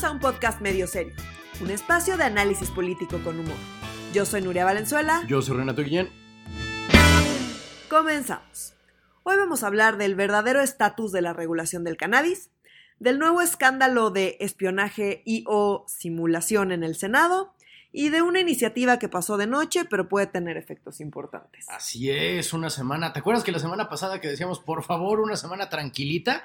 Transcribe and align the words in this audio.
Bienvenidos 0.00 0.24
a 0.24 0.28
un 0.28 0.34
podcast 0.34 0.60
medio 0.62 0.86
serio, 0.86 1.12
un 1.60 1.70
espacio 1.70 2.16
de 2.16 2.24
análisis 2.24 2.70
político 2.70 3.22
con 3.22 3.38
humor. 3.38 3.56
Yo 4.14 4.24
soy 4.24 4.40
Nuria 4.40 4.64
Valenzuela. 4.64 5.22
Yo 5.26 5.42
soy 5.42 5.58
Renato 5.58 5.82
Guillén. 5.82 6.08
Comenzamos. 7.90 8.72
Hoy 9.24 9.36
vamos 9.36 9.62
a 9.62 9.66
hablar 9.66 9.98
del 9.98 10.14
verdadero 10.14 10.62
estatus 10.62 11.12
de 11.12 11.20
la 11.20 11.34
regulación 11.34 11.84
del 11.84 11.98
cannabis, 11.98 12.48
del 12.98 13.18
nuevo 13.18 13.42
escándalo 13.42 14.08
de 14.10 14.38
espionaje 14.40 15.22
y 15.26 15.44
o 15.46 15.84
simulación 15.86 16.72
en 16.72 16.82
el 16.82 16.94
Senado 16.94 17.52
y 17.92 18.08
de 18.08 18.22
una 18.22 18.40
iniciativa 18.40 18.98
que 18.98 19.10
pasó 19.10 19.36
de 19.36 19.48
noche 19.48 19.84
pero 19.84 20.08
puede 20.08 20.26
tener 20.26 20.56
efectos 20.56 21.00
importantes. 21.02 21.68
Así 21.68 22.10
es, 22.10 22.54
una 22.54 22.70
semana. 22.70 23.12
¿Te 23.12 23.18
acuerdas 23.20 23.44
que 23.44 23.52
la 23.52 23.58
semana 23.58 23.90
pasada 23.90 24.18
que 24.18 24.28
decíamos, 24.28 24.60
por 24.60 24.82
favor, 24.82 25.20
una 25.20 25.36
semana 25.36 25.68
tranquilita? 25.68 26.44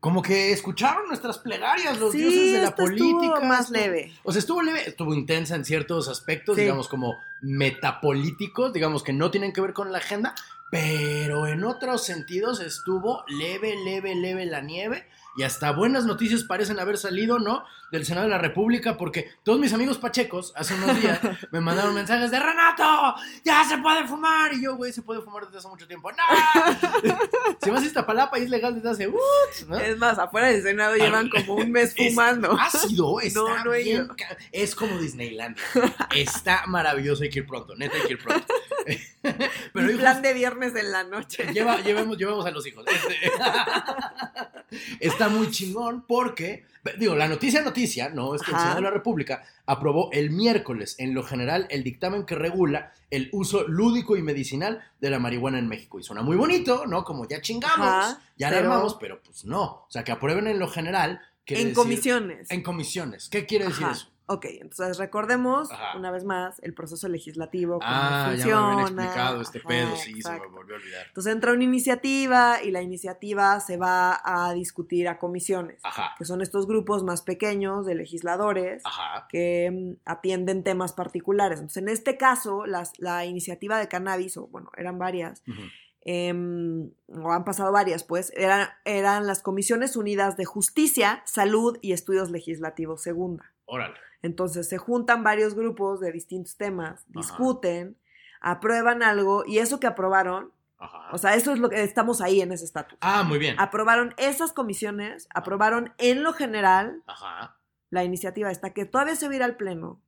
Como 0.00 0.22
que 0.22 0.52
escucharon 0.52 1.08
nuestras 1.08 1.38
plegarias 1.38 1.98
los 1.98 2.12
Sí, 2.12 2.18
dioses 2.18 2.52
de 2.52 2.62
la 2.62 2.74
política. 2.76 3.06
estuvo 3.26 3.40
más 3.42 3.70
leve. 3.70 4.12
O 4.22 4.30
sea, 4.32 4.38
estuvo 4.38 4.62
leve, 4.62 4.88
estuvo 4.88 5.14
intensa 5.14 5.56
en 5.56 5.64
ciertos 5.64 6.08
aspectos, 6.08 6.54
Sí. 6.54 6.62
digamos 6.62 6.86
como 6.88 7.16
metapolíticos, 7.42 8.72
digamos 8.72 9.02
que 9.02 9.12
no 9.12 9.30
tienen 9.30 9.52
que 9.52 9.60
ver 9.60 9.72
con 9.72 9.90
la 9.92 9.98
agenda, 9.98 10.34
pero 10.70 11.46
en 11.46 11.64
otros 11.64 12.04
sentidos 12.04 12.60
estuvo 12.60 13.24
leve, 13.28 13.74
leve, 13.84 14.14
leve 14.14 14.46
la 14.46 14.60
nieve 14.60 15.06
y 15.36 15.42
hasta 15.42 15.70
buenas 15.70 16.06
noticias 16.06 16.44
parecen 16.44 16.80
haber 16.80 16.96
salido, 16.98 17.38
¿no? 17.38 17.62
Del 17.92 18.04
Senado 18.06 18.26
de 18.26 18.30
la 18.32 18.38
República, 18.38 18.96
porque 18.96 19.28
todos 19.44 19.60
mis 19.60 19.72
amigos 19.74 19.98
pachecos 19.98 20.52
hace 20.56 20.74
unos 20.74 20.98
días 21.00 21.20
me 21.52 21.60
mandaron 21.60 21.94
mensajes 21.94 22.30
de 22.30 22.40
Renato, 22.40 23.14
ya 23.44 23.62
se 23.64 23.78
puede 23.78 24.06
fumar. 24.08 24.52
Y 24.54 24.62
yo, 24.64 24.76
güey, 24.76 24.92
se 24.92 25.02
puede 25.02 25.20
fumar 25.20 25.44
desde 25.44 25.58
hace 25.58 25.68
mucho 25.68 25.86
tiempo. 25.86 26.10
¡No! 26.10 26.18
si 27.66 27.70
vas 27.70 27.82
a 27.82 27.86
Iztapalapa 27.86 28.38
y 28.38 28.42
es 28.44 28.50
legal 28.50 28.74
desde 28.74 28.88
hace, 28.90 29.12
¿no? 29.68 29.78
Es 29.78 29.98
más, 29.98 30.18
afuera 30.18 30.48
del 30.48 30.62
Senado 30.62 30.96
llevan 30.96 31.28
como 31.28 31.54
un 31.56 31.70
mes 31.70 31.92
Es- 31.96 32.10
fumando. 32.14 32.52
ácido, 32.58 33.20
está 33.20 33.40
No, 33.40 33.64
no 33.64 33.70
bien 33.72 34.08
Es 34.52 34.74
como 34.74 34.98
Disneyland. 34.98 35.56
Está 36.14 36.64
maravilloso, 36.66 37.22
hay 37.22 37.30
que 37.30 37.40
ir 37.40 37.46
pronto, 37.46 37.74
neta 37.76 37.96
hay 37.96 38.02
que 38.06 38.12
ir 38.14 38.18
pronto. 38.22 38.46
Pero 39.72 39.86
Mi 39.86 39.94
plan 39.94 40.22
de 40.22 40.32
viernes 40.34 40.74
en 40.76 40.92
la 40.92 41.04
noche. 41.04 41.44
lleva, 41.52 41.80
llevemos, 41.80 42.16
llevemos 42.16 42.46
a 42.46 42.50
los 42.50 42.66
hijos. 42.66 42.84
Este, 44.68 45.06
está 45.06 45.28
muy 45.28 45.50
chingón 45.50 46.04
porque, 46.06 46.64
digo, 46.98 47.14
la 47.14 47.28
noticia 47.28 47.62
noticia, 47.62 48.08
¿no? 48.08 48.34
Es 48.34 48.42
que 48.42 48.50
el. 48.50 48.56
Senado 48.58 48.76
de 48.76 48.82
la 48.82 48.90
República 48.90 49.44
aprobó 49.64 50.10
el 50.12 50.30
miércoles, 50.30 50.96
en 50.98 51.14
lo 51.14 51.22
general, 51.22 51.66
el 51.70 51.84
dictamen 51.84 52.24
que 52.26 52.34
regula 52.34 52.92
el 53.10 53.28
uso 53.32 53.66
lúdico 53.68 54.16
y 54.16 54.22
medicinal 54.22 54.82
de 55.00 55.10
la 55.10 55.18
marihuana 55.18 55.58
en 55.58 55.68
México. 55.68 56.00
Y 56.00 56.02
suena 56.02 56.22
muy 56.22 56.36
bonito, 56.36 56.84
¿no? 56.86 57.04
Como 57.04 57.28
ya 57.28 57.40
chingamos, 57.40 57.86
Ajá, 57.86 58.20
ya 58.36 58.50
la 58.50 58.56
pero- 58.56 58.72
armamos, 58.72 58.96
pero 59.00 59.22
pues 59.22 59.44
no. 59.44 59.62
O 59.62 59.86
sea, 59.88 60.02
que 60.02 60.12
aprueben 60.12 60.46
en 60.48 60.58
lo 60.58 60.68
general. 60.68 61.20
En 61.46 61.68
decir- 61.68 61.74
comisiones. 61.74 62.50
En 62.50 62.62
comisiones. 62.62 63.28
¿Qué 63.28 63.46
quiere 63.46 63.66
decir 63.66 63.84
Ajá. 63.84 63.92
eso? 63.94 64.10
Ok, 64.28 64.44
entonces 64.60 64.98
recordemos 64.98 65.70
Ajá. 65.70 65.96
una 65.96 66.10
vez 66.10 66.24
más 66.24 66.58
el 66.62 66.74
proceso 66.74 67.08
legislativo. 67.08 67.74
cómo 67.78 67.84
Ah, 67.88 68.22
ya 68.24 68.28
me 68.30 68.36
funciona. 68.36 68.66
habían 68.72 68.80
explicado 68.80 69.40
este 69.40 69.58
Ajá, 69.58 69.68
pedo, 69.68 69.96
sí, 69.96 70.20
se 70.20 70.32
me 70.32 70.38
volvió 70.48 70.74
a 70.74 70.78
olvidar. 70.78 71.06
Entonces 71.06 71.32
entra 71.32 71.52
una 71.52 71.62
iniciativa 71.62 72.60
y 72.62 72.72
la 72.72 72.82
iniciativa 72.82 73.60
se 73.60 73.76
va 73.76 74.20
a 74.24 74.52
discutir 74.52 75.06
a 75.08 75.18
comisiones, 75.18 75.80
Ajá, 75.84 76.14
que 76.18 76.24
son 76.24 76.40
estos 76.42 76.66
grupos 76.66 77.04
más 77.04 77.22
pequeños 77.22 77.86
de 77.86 77.94
legisladores 77.94 78.82
que 79.28 79.70
mm, 79.70 80.00
atienden 80.04 80.64
temas 80.64 80.92
particulares. 80.92 81.60
Entonces, 81.60 81.82
en 81.84 81.88
este 81.88 82.16
caso, 82.16 82.66
las- 82.66 82.98
la 82.98 83.24
iniciativa 83.26 83.78
de 83.78 83.86
cannabis, 83.86 84.36
o 84.38 84.48
bueno, 84.48 84.70
eran 84.76 84.98
varias, 84.98 85.44
em, 86.02 86.90
o 87.08 87.32
han 87.32 87.44
pasado 87.44 87.72
varias, 87.72 88.04
pues, 88.04 88.32
eran, 88.36 88.68
eran 88.84 89.26
las 89.26 89.42
Comisiones 89.42 89.96
Unidas 89.96 90.36
de 90.36 90.44
Justicia, 90.44 91.22
Salud 91.26 91.78
y 91.82 91.92
Estudios 91.92 92.30
Legislativos 92.30 93.02
Segunda. 93.02 93.52
órale. 93.66 93.94
Entonces 94.22 94.68
se 94.68 94.78
juntan 94.78 95.22
varios 95.22 95.54
grupos 95.54 96.00
de 96.00 96.12
distintos 96.12 96.56
temas, 96.56 97.04
discuten, 97.08 97.96
aprueban 98.40 99.02
algo 99.02 99.44
y 99.46 99.58
eso 99.58 99.80
que 99.80 99.86
aprobaron, 99.86 100.52
Ajá. 100.78 101.08
o 101.12 101.18
sea, 101.18 101.34
eso 101.34 101.52
es 101.52 101.58
lo 101.58 101.68
que 101.68 101.82
estamos 101.82 102.20
ahí 102.20 102.40
en 102.40 102.52
ese 102.52 102.64
estatus. 102.64 102.98
ah, 103.00 103.22
muy 103.22 103.38
bien. 103.38 103.56
Aprobaron 103.58 104.14
esas 104.16 104.52
comisiones, 104.52 105.28
aprobaron 105.34 105.92
en 105.98 106.22
lo 106.22 106.32
general 106.32 107.02
Ajá. 107.06 107.56
la 107.90 108.04
iniciativa 108.04 108.50
esta 108.50 108.72
que 108.72 108.84
todavía 108.84 109.16
se 109.16 109.26
va 109.26 109.32
a 109.32 109.36
ir 109.36 109.42
al 109.42 109.56
pleno. 109.56 110.00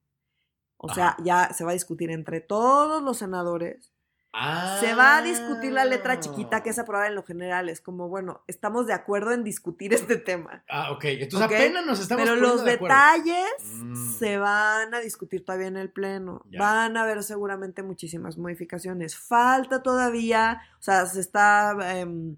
O 0.81 0.95
sea, 0.95 1.17
ya 1.25 1.53
se 1.53 1.65
va 1.65 1.71
a 1.71 1.75
discutir 1.75 2.11
entre 2.13 2.41
todos 2.41 3.03
los 3.03 3.19
senadores. 3.19 3.93
Ah. 4.33 4.77
Se 4.81 4.95
va 4.95 5.17
a 5.17 5.23
discutir 5.23 5.73
la 5.73 5.85
letra 5.87 6.21
chiquita 6.21 6.63
que 6.63 6.71
es 6.71 6.79
aprobada 6.79 7.09
en 7.09 7.15
lo 7.15 7.23
general. 7.25 7.69
Es 7.69 7.81
como, 7.81 8.09
bueno, 8.09 8.43
estamos 8.47 8.87
de 8.87 8.93
acuerdo 8.93 9.33
en 9.33 9.43
discutir 9.43 9.95
este 9.95 10.17
tema. 10.17 10.63
Ah, 10.69 10.93
ok. 10.93 11.05
Entonces 11.07 11.41
apenas 11.47 11.87
nos 11.87 11.99
estamos 12.01 12.25
Pero 12.25 12.37
los 12.37 12.65
de 12.65 12.73
detalles 12.73 13.47
Mm. 13.83 13.95
se 14.19 14.37
van 14.39 14.95
a 14.95 15.01
discutir 15.01 15.45
todavía 15.45 15.69
en 15.69 15.77
el 15.79 15.91
Pleno. 15.91 16.45
Ya. 16.51 16.61
Van 16.61 16.97
a 16.97 17.03
haber 17.03 17.23
seguramente 17.23 17.83
muchísimas 17.83 18.37
modificaciones. 18.39 19.17
Falta 19.17 19.83
todavía, 19.83 20.61
o 20.79 20.83
sea, 20.83 21.07
se 21.07 21.21
está, 21.21 21.77
em, 21.99 22.37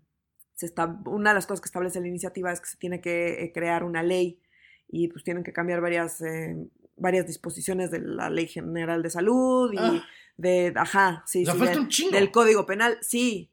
se 0.55 0.67
está, 0.67 0.97
una 1.07 1.31
de 1.31 1.35
las 1.35 1.47
cosas 1.47 1.61
que 1.61 1.67
establece 1.67 2.01
la 2.01 2.09
iniciativa 2.09 2.53
es 2.53 2.61
que 2.61 2.69
se 2.69 2.77
tiene 2.77 3.01
que 3.01 3.43
eh, 3.45 3.53
crear 3.53 3.83
una 3.83 4.03
ley 4.03 4.41
y 4.89 5.09
pues 5.09 5.25
tienen 5.25 5.43
que 5.43 5.53
cambiar 5.53 5.81
varias, 5.81 6.21
em, 6.21 6.69
varias 6.97 7.27
disposiciones 7.27 7.91
de 7.91 7.99
la 8.01 8.29
Ley 8.31 8.47
General 8.47 9.03
de 9.03 9.11
Salud 9.11 9.73
y 9.73 9.79
Ah. 9.79 10.05
De, 10.37 10.73
ajá, 10.77 11.23
sí, 11.27 11.43
O 11.43 11.45
sea, 11.47 11.55
sí, 11.55 11.59
falta 11.59 11.73
del- 11.75 11.81
un 11.83 11.89
chingo. 11.89 12.11
del 12.13 12.31
Código 12.31 12.67
Penal, 12.67 12.99
sí. 13.03 13.51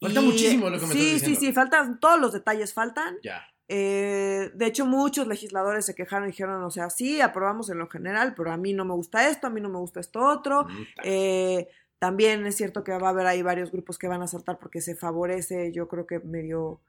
Falta 0.00 0.20
Y, 0.20 0.24
muchísimo 0.24 0.68
lo 0.70 0.78
que 0.80 0.86
me 0.86 0.92
Sí, 0.92 0.98
estás 0.98 1.20
sí, 1.20 1.26
diciendo. 1.30 1.40
sí, 1.40 1.52
faltan, 1.52 2.00
todos 2.00 2.20
los 2.20 2.32
detalles 2.32 2.72
faltan. 2.74 3.16
Ya. 3.22 3.46
Eh, 3.68 4.50
de 4.54 4.66
hecho, 4.66 4.84
muchos 4.84 5.26
legisladores 5.26 5.86
se 5.86 5.94
quejaron 5.94 6.28
y 6.28 6.32
dijeron, 6.32 6.62
o 6.64 6.70
sea, 6.70 6.90
sí, 6.90 7.20
aprobamos 7.22 7.70
en 7.70 7.78
lo 7.78 7.88
general, 7.88 8.34
pero 8.36 8.52
a 8.52 8.56
mí 8.58 8.74
no 8.74 8.84
me 8.84 8.92
gusta 8.92 9.28
esto, 9.28 9.46
a 9.46 9.50
mí 9.50 9.60
no 9.60 9.70
me 9.70 9.78
gusta 9.78 10.00
esto 10.00 10.20
otro. 10.20 10.66
Eh, 11.02 11.68
también 11.98 12.44
es 12.44 12.56
cierto 12.56 12.84
que 12.84 12.92
va 12.92 13.06
a 13.06 13.10
haber 13.10 13.26
ahí 13.26 13.40
varios 13.40 13.70
grupos 13.72 13.96
que 13.96 14.08
van 14.08 14.20
a 14.20 14.26
saltar 14.26 14.58
porque 14.58 14.82
se 14.82 14.94
favorece, 14.94 15.72
yo 15.72 15.88
creo 15.88 16.06
que 16.06 16.18
medio, 16.20 16.82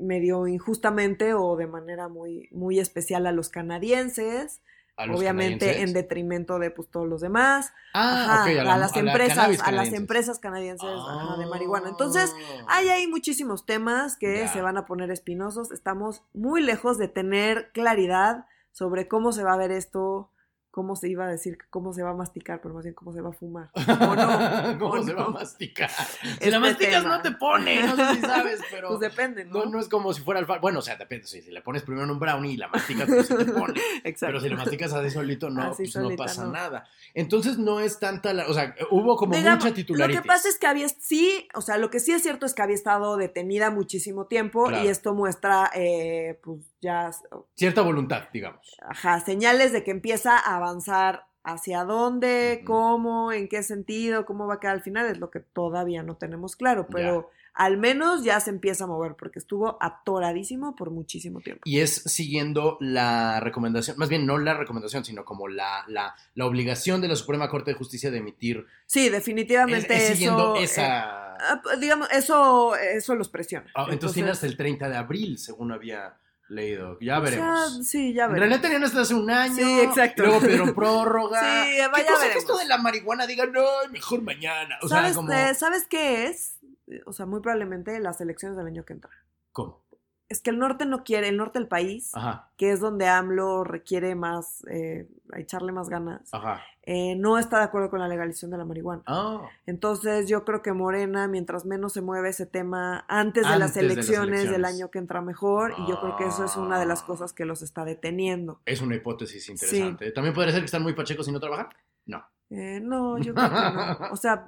medio 0.00 0.46
injustamente 0.46 1.32
o 1.32 1.56
de 1.56 1.66
manera 1.66 2.08
muy, 2.08 2.48
muy 2.50 2.78
especial 2.78 3.26
a 3.26 3.32
los 3.32 3.48
canadienses, 3.48 4.60
A 4.98 5.04
los 5.06 5.18
obviamente 5.20 5.82
en 5.82 5.92
detrimento 5.92 6.58
de 6.58 6.70
pues, 6.70 6.88
todos 6.90 7.06
los 7.06 7.20
demás. 7.20 7.72
Ah, 7.92 8.42
Ajá, 8.42 8.44
a, 8.44 8.64
la- 8.64 8.78
las 8.78 8.96
a 8.96 9.00
empresas, 9.00 9.60
a 9.62 9.70
las 9.72 9.92
empresas 9.92 10.38
canadienses 10.38 10.88
ajá, 10.88 11.36
de 11.36 11.46
marihuana. 11.46 11.88
Ah. 11.88 11.90
Entonces, 11.90 12.34
hay 12.66 12.88
ahí 12.88 13.06
muchísimos 13.06 13.66
temas 13.66 14.16
que 14.16 14.48
se 14.48 14.62
van 14.62 14.78
a 14.78 14.86
poner 14.86 15.10
espinosos. 15.10 15.70
Estamos 15.70 16.22
muy 16.32 16.62
lejos 16.62 16.96
de 16.96 17.08
tener 17.08 17.70
claridad 17.72 18.46
sobre 18.72 19.06
cómo 19.06 19.32
se 19.32 19.42
va 19.44 19.52
a 19.52 19.58
ver 19.58 19.70
esto, 19.70 20.30
cómo 20.76 20.94
se 20.94 21.08
iba 21.08 21.24
a 21.24 21.28
decir, 21.30 21.56
cómo 21.70 21.94
se 21.94 22.02
va 22.02 22.10
a 22.10 22.14
masticar, 22.14 22.60
pero 22.60 22.74
más 22.74 22.84
bien 22.84 22.94
cómo 22.94 23.10
se 23.10 23.22
va 23.22 23.30
a 23.30 23.32
fumar. 23.32 23.70
¿O 23.74 24.14
no? 24.14 24.78
¿Cómo 24.78 24.92
¿O 24.92 25.02
se 25.02 25.14
va 25.14 25.24
a 25.24 25.28
masticar? 25.30 25.88
Si 25.88 26.28
Este 26.28 26.50
la 26.50 26.60
masticas 26.60 27.02
tema. 27.02 27.16
no 27.16 27.22
te 27.22 27.30
pone, 27.30 27.82
no 27.82 27.96
sé 27.96 28.14
si 28.16 28.20
sabes, 28.20 28.60
pero... 28.70 28.88
Pues 28.88 29.00
depende, 29.00 29.46
¿no? 29.46 29.64
No, 29.64 29.70
no 29.70 29.80
es 29.80 29.88
como 29.88 30.12
si 30.12 30.20
fuera 30.20 30.38
alfalfa. 30.38 30.60
Bueno, 30.60 30.80
o 30.80 30.82
sea, 30.82 30.96
depende. 30.96 31.26
Si, 31.26 31.40
si 31.40 31.50
le 31.50 31.62
pones 31.62 31.82
primero 31.82 32.04
en 32.04 32.10
un 32.10 32.18
brownie 32.18 32.52
y 32.52 32.56
la 32.58 32.68
masticas, 32.68 33.06
pues 33.08 33.26
sí 33.26 33.34
te 33.34 33.46
pone. 33.46 33.80
Exacto. 34.04 34.26
Pero 34.34 34.40
si 34.40 34.48
le 34.50 34.56
masticas 34.56 34.92
así 34.92 35.08
solito, 35.10 35.48
no, 35.48 35.62
Así 35.62 35.84
pues 35.84 35.96
no 35.96 36.14
pasa 36.14 36.44
no. 36.44 36.52
nada. 36.52 36.86
Entonces 37.14 37.56
no 37.56 37.80
es 37.80 37.98
tanta 37.98 38.34
la. 38.34 38.46
O 38.46 38.52
sea, 38.52 38.74
hubo 38.90 39.16
como 39.16 39.34
Digamos, 39.34 39.64
mucha 39.64 39.74
titularidad. 39.74 40.14
Lo 40.18 40.22
que 40.22 40.28
pasa 40.28 40.50
es 40.50 40.58
que 40.58 40.66
había, 40.66 40.90
sí, 40.90 41.48
o 41.54 41.62
sea, 41.62 41.78
lo 41.78 41.88
que 41.88 42.00
sí 42.00 42.12
es 42.12 42.22
cierto 42.22 42.44
es 42.44 42.52
que 42.52 42.60
había 42.60 42.74
estado 42.76 43.16
detenida 43.16 43.70
muchísimo 43.70 44.26
tiempo 44.26 44.66
Claro. 44.66 44.84
y 44.84 44.88
esto 44.88 45.14
muestra, 45.14 45.70
eh, 45.74 46.38
pues 46.44 46.60
ya, 46.80 47.10
Cierta 47.54 47.82
voluntad, 47.82 48.24
digamos. 48.32 48.76
ajá, 48.88 49.20
señales 49.20 49.72
de 49.72 49.82
que 49.84 49.90
empieza 49.90 50.36
a 50.38 50.56
avanzar 50.56 51.24
hacia 51.42 51.84
dónde, 51.84 52.62
cómo, 52.66 53.30
en 53.32 53.48
qué 53.48 53.62
sentido, 53.62 54.26
cómo 54.26 54.46
va 54.46 54.54
a 54.54 54.60
quedar 54.60 54.74
al 54.74 54.82
final, 54.82 55.06
es 55.06 55.18
lo 55.18 55.30
que 55.30 55.38
todavía 55.40 56.02
no 56.02 56.16
tenemos 56.16 56.56
claro, 56.56 56.88
pero 56.90 57.30
Ya. 57.30 57.36
al 57.54 57.76
menos 57.78 58.24
ya 58.24 58.40
se 58.40 58.50
empieza 58.50 58.82
a 58.82 58.86
mover 58.88 59.14
porque 59.14 59.38
estuvo 59.38 59.78
atoradísimo 59.80 60.74
por 60.74 60.90
muchísimo 60.90 61.40
tiempo. 61.40 61.62
Y 61.64 61.78
es 61.78 62.02
siguiendo 62.02 62.76
la 62.80 63.38
recomendación, 63.38 63.96
más 63.96 64.08
bien 64.08 64.26
no 64.26 64.38
la 64.38 64.54
recomendación, 64.54 65.04
sino 65.04 65.24
como 65.24 65.46
la, 65.46 65.84
la, 65.86 66.16
la 66.34 66.46
obligación 66.46 67.00
de 67.00 67.06
la 67.08 67.14
Suprema 67.16 67.48
Corte 67.48 67.70
de 67.70 67.76
Justicia 67.76 68.10
de 68.10 68.18
emitir. 68.18 68.66
Sí, 68.86 69.06
Es, 69.06 69.12
definitivamente 69.12 69.94
es 69.94 70.08
siguiendo 70.14 70.56
eso, 70.56 70.60
eh, 70.60 70.64
esa. 70.64 71.34
ah, 71.36 71.62
digamos, 71.80 72.08
eso, 72.10 72.74
eso 72.74 73.14
los 73.14 73.28
presiona. 73.28 73.70
Ah, 73.76 73.86
entonces, 73.90 74.14
tiene 74.14 74.30
hasta 74.30 74.46
el 74.46 74.56
30 74.56 74.88
de 74.88 74.96
abril, 74.96 75.38
según 75.38 75.70
había 75.70 76.16
leído. 76.48 76.98
Ya 77.00 77.18
o 77.18 77.26
sea, 77.26 77.30
veremos. 77.40 77.86
sí, 77.86 78.12
ya 78.14 78.24
En 78.24 78.32
veremos. 78.32 78.38
realidad 78.38 78.60
tenían 78.60 78.84
hasta 78.84 79.00
hace 79.00 79.14
un 79.14 79.30
año. 79.30 79.54
Sí, 79.54 79.80
exacto. 79.80 80.22
Luego 80.24 80.40
pidieron 80.40 80.74
prórroga. 80.74 81.40
Sí, 81.66 81.76
¿Qué 81.76 81.88
vaya, 81.88 82.06
cosa 82.06 82.30
que 82.32 82.38
esto 82.38 82.56
de 82.58 82.66
la 82.66 82.78
marihuana 82.78 83.26
digan, 83.26 83.52
no, 83.52 83.64
mejor 83.90 84.22
mañana? 84.22 84.76
O 84.82 84.88
sea, 84.88 84.98
¿Sabes, 84.98 85.16
como. 85.16 85.32
eh, 85.32 85.54
¿Sabes 85.54 85.86
qué 85.88 86.26
es? 86.26 86.58
O 87.06 87.12
sea, 87.12 87.26
muy 87.26 87.40
probablemente 87.40 87.98
las 88.00 88.20
elecciones 88.20 88.56
del 88.56 88.66
año 88.66 88.84
que 88.84 88.92
entra. 88.94 89.10
¿Cómo? 89.52 89.84
es 90.28 90.40
que 90.42 90.50
el 90.50 90.58
norte 90.58 90.86
no 90.86 91.04
quiere, 91.04 91.28
el 91.28 91.36
norte 91.36 91.60
del 91.60 91.68
país, 91.68 92.10
Ajá, 92.12 92.50
que 92.56 92.72
es 92.72 92.80
donde 92.80 93.06
AMLO 93.06 93.62
requiere 93.62 94.16
más, 94.16 94.64
eh, 94.68 95.08
echarle 95.36 95.70
más 95.70 95.88
ganas, 95.88 96.28
ajá. 96.32 96.62
Eh, 96.86 97.16
no 97.16 97.36
está 97.36 97.58
de 97.58 97.64
acuerdo 97.64 97.90
con 97.90 97.98
la 98.00 98.08
legalización 98.08 98.50
de 98.52 98.58
la 98.58 98.64
marihuana. 98.64 99.02
Ah, 99.06 99.40
Entonces 99.66 100.28
yo 100.28 100.44
creo 100.44 100.62
que 100.62 100.72
Morena, 100.72 101.26
mientras 101.28 101.66
menos 101.66 101.92
se 101.92 102.00
mueve 102.00 102.28
ese 102.30 102.46
tema 102.46 103.04
antes 103.08 103.42
de, 103.42 103.50
las, 103.58 103.70
Antes 103.70 103.74
de 103.74 103.82
las 103.82 103.92
elecciones 103.96 104.50
del 104.50 104.64
año 104.64 104.90
que 104.90 104.98
entra 104.98 105.20
mejor, 105.20 105.72
y 105.78 105.88
yo 105.88 106.00
creo 106.00 106.16
que 106.16 106.26
eso 106.26 106.44
es 106.44 106.56
una 106.56 106.78
de 106.78 106.86
las 106.86 107.02
Ah. 107.02 107.06
cosas 107.06 107.32
que 107.32 107.44
los 107.44 107.60
está 107.62 107.84
deteniendo. 107.84 108.60
es 108.64 108.80
una 108.80 108.94
hipótesis 108.94 109.48
interesante. 109.48 110.12
¿También 110.12 110.32
podría 110.34 110.52
ser 110.52 110.62
que 110.62 110.66
están 110.66 110.82
muy 110.82 110.94
pachecos 110.94 111.26
y 111.28 111.32
no 111.32 111.40
trabajan? 111.40 111.68
No. 112.06 112.24
Eh, 112.50 112.78
no, 112.80 113.18
yo 113.18 113.34
creo 113.34 113.48
que 113.48 113.54
no. 113.54 113.98
O 114.12 114.16
sea, 114.16 114.46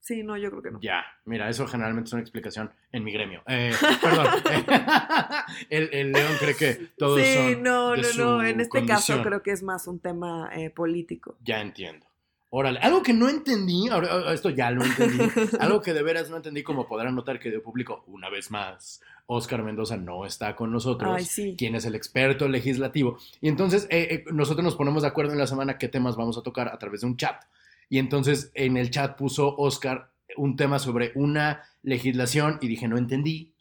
sí, 0.00 0.22
no, 0.22 0.36
yo 0.36 0.50
creo 0.50 0.62
que 0.62 0.70
no. 0.70 0.80
Ya, 0.80 1.04
mira, 1.24 1.48
eso 1.48 1.66
generalmente 1.66 2.08
es 2.08 2.12
una 2.12 2.22
explicación 2.22 2.70
en 2.92 3.04
mi 3.04 3.12
gremio. 3.12 3.42
Eh, 3.46 3.72
perdón. 4.02 4.26
el, 5.70 5.90
el 5.92 6.12
león 6.12 6.32
cree 6.38 6.56
que 6.56 6.74
todos 6.96 7.20
sí, 7.20 7.34
son 7.34 7.62
no, 7.62 7.90
de 7.92 7.98
no, 7.98 8.04
su 8.04 8.18
no. 8.24 8.42
En 8.42 8.60
este 8.60 8.84
caso 8.86 9.22
creo 9.22 9.42
que 9.42 9.52
es 9.52 9.62
más 9.62 9.86
un 9.86 10.00
tema 10.00 10.50
eh, 10.54 10.70
político. 10.70 11.36
Ya 11.42 11.60
entiendo. 11.60 12.08
Órale, 12.50 12.78
algo 12.78 13.02
que 13.02 13.12
no 13.12 13.28
entendí, 13.28 13.88
ahora 13.88 14.32
esto 14.32 14.48
ya 14.48 14.70
lo 14.70 14.82
entendí, 14.82 15.18
algo 15.60 15.82
que 15.82 15.92
de 15.92 16.02
veras 16.02 16.30
no 16.30 16.36
entendí, 16.36 16.62
como 16.62 16.88
podrán 16.88 17.14
notar 17.14 17.38
que 17.38 17.50
de 17.50 17.60
público, 17.60 18.04
una 18.06 18.30
vez 18.30 18.50
más, 18.50 19.02
Oscar 19.26 19.62
Mendoza 19.62 19.98
no 19.98 20.24
está 20.24 20.56
con 20.56 20.72
nosotros, 20.72 21.14
Ay, 21.14 21.26
sí. 21.26 21.54
quien 21.58 21.74
es 21.74 21.84
el 21.84 21.94
experto 21.94 22.48
legislativo. 22.48 23.18
Y 23.42 23.48
entonces 23.48 23.86
eh, 23.90 24.08
eh, 24.10 24.24
nosotros 24.32 24.64
nos 24.64 24.76
ponemos 24.76 25.02
de 25.02 25.08
acuerdo 25.08 25.32
en 25.32 25.38
la 25.38 25.46
semana 25.46 25.76
qué 25.76 25.88
temas 25.88 26.16
vamos 26.16 26.38
a 26.38 26.42
tocar 26.42 26.68
a 26.68 26.78
través 26.78 27.02
de 27.02 27.08
un 27.08 27.18
chat. 27.18 27.44
Y 27.88 27.98
entonces 27.98 28.50
en 28.54 28.76
el 28.76 28.90
chat 28.90 29.16
puso 29.16 29.54
Oscar 29.56 30.12
un 30.36 30.56
tema 30.56 30.78
sobre 30.78 31.12
una 31.14 31.62
legislación 31.82 32.58
y 32.60 32.68
dije, 32.68 32.86
no 32.88 32.98
entendí. 32.98 33.54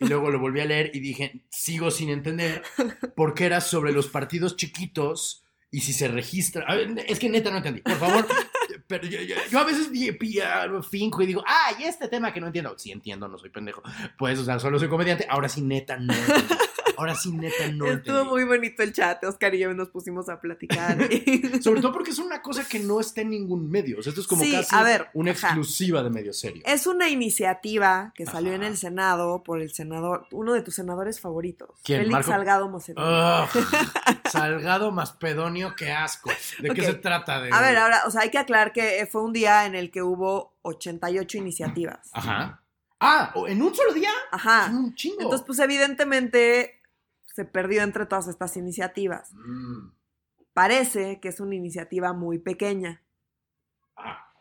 Y 0.00 0.06
luego 0.06 0.30
lo 0.30 0.38
volví 0.38 0.60
a 0.60 0.64
leer 0.64 0.90
y 0.94 1.00
dije, 1.00 1.42
sigo 1.50 1.90
sin 1.90 2.08
entender, 2.08 2.62
porque 3.14 3.44
era 3.46 3.60
sobre 3.60 3.92
los 3.92 4.06
partidos 4.08 4.56
chiquitos 4.56 5.44
y 5.70 5.80
si 5.80 5.92
se 5.92 6.08
registra. 6.08 6.66
Es 7.06 7.18
que 7.18 7.28
neta 7.28 7.50
no 7.50 7.58
entendí. 7.58 7.82
Por 7.82 7.96
favor, 7.96 8.26
pero 8.86 9.06
yo, 9.06 9.20
yo- 9.20 9.36
yo 9.50 9.58
a 9.58 9.64
veces 9.64 9.90
finco 10.90 11.20
y 11.22 11.26
digo, 11.26 11.44
ah, 11.46 11.72
este 11.82 12.08
tema 12.08 12.32
que 12.32 12.40
no 12.40 12.46
entiendo. 12.46 12.78
Sí 12.78 12.90
entiendo, 12.92 13.28
no 13.28 13.36
soy 13.38 13.50
pendejo. 13.50 13.82
Pues, 14.18 14.38
o 14.38 14.44
sea, 14.44 14.58
solo 14.58 14.78
soy 14.78 14.88
comediante. 14.88 15.26
Ahora 15.28 15.48
sí, 15.50 15.60
neta, 15.60 15.98
no 15.98 16.14
entendí. 16.14 16.54
Ahora 16.98 17.14
sí, 17.14 17.30
neta, 17.30 17.68
no 17.72 17.86
Estuvo 17.86 18.24
muy 18.24 18.42
bonito 18.44 18.82
el 18.82 18.92
chat. 18.92 19.22
Oscar 19.24 19.54
y 19.54 19.60
yo 19.60 19.72
nos 19.72 19.88
pusimos 19.88 20.28
a 20.28 20.40
platicar. 20.40 20.98
Sobre 21.62 21.80
todo 21.80 21.92
porque 21.92 22.10
es 22.10 22.18
una 22.18 22.42
cosa 22.42 22.66
que 22.66 22.80
no 22.80 22.98
está 23.00 23.20
en 23.20 23.30
ningún 23.30 23.70
medio. 23.70 24.00
O 24.00 24.02
sea, 24.02 24.10
esto 24.10 24.20
es 24.20 24.26
como 24.26 24.42
Sí, 24.42 24.52
casi 24.52 24.74
a 24.74 24.82
ver, 24.82 25.08
una 25.14 25.30
ajá. 25.30 25.48
exclusiva 25.48 26.02
de 26.02 26.10
medio 26.10 26.32
serio. 26.32 26.62
es 26.66 26.86
una 26.86 27.08
iniciativa 27.08 28.12
que 28.14 28.26
salió 28.26 28.52
en 28.52 28.64
el 28.64 28.76
Senado 28.76 29.42
por 29.44 29.60
el 29.60 29.72
senador, 29.72 30.26
uno 30.32 30.52
de 30.52 30.62
tus 30.62 30.74
senadores 30.74 31.20
favoritos, 31.20 31.70
¿Quién, 31.84 32.00
Félix 32.00 32.12
Marco? 32.12 32.30
Salgado 32.30 32.68
Macedonio. 32.68 33.44
Ugh, 33.44 33.66
salgado 34.30 34.90
más 34.90 35.12
pedonio 35.12 35.74
que 35.76 35.92
asco. 35.92 36.30
¿De 36.58 36.70
qué 36.70 36.82
se 36.82 36.94
trata? 36.94 37.40
De... 37.40 37.50
A 37.52 37.60
ver, 37.60 37.76
ahora, 37.76 38.02
o 38.06 38.10
sea, 38.10 38.22
hay 38.22 38.30
que 38.30 38.38
aclarar 38.38 38.72
que 38.72 39.08
fue 39.10 39.22
un 39.22 39.32
día 39.32 39.66
en 39.66 39.74
el 39.74 39.90
que 39.90 40.02
hubo 40.02 40.56
88 40.62 41.38
iniciativas. 41.38 42.10
Ajá. 42.12 42.62
Ah, 43.00 43.32
¿en 43.46 43.62
un 43.62 43.74
solo 43.74 43.92
día? 43.92 44.10
Ajá. 44.32 44.70
Un 44.72 44.94
chingo. 44.94 45.22
Entonces, 45.22 45.46
pues 45.46 45.58
evidentemente 45.60 46.77
se 47.38 47.44
perdió 47.44 47.82
entre 47.82 48.04
todas 48.04 48.26
estas 48.26 48.56
iniciativas. 48.56 49.32
Mm, 49.32 49.92
Parece 50.52 51.20
que 51.20 51.28
es 51.28 51.38
una 51.38 51.54
iniciativa 51.54 52.12
muy 52.12 52.40
pequeña, 52.40 53.04
ah, 53.96 54.32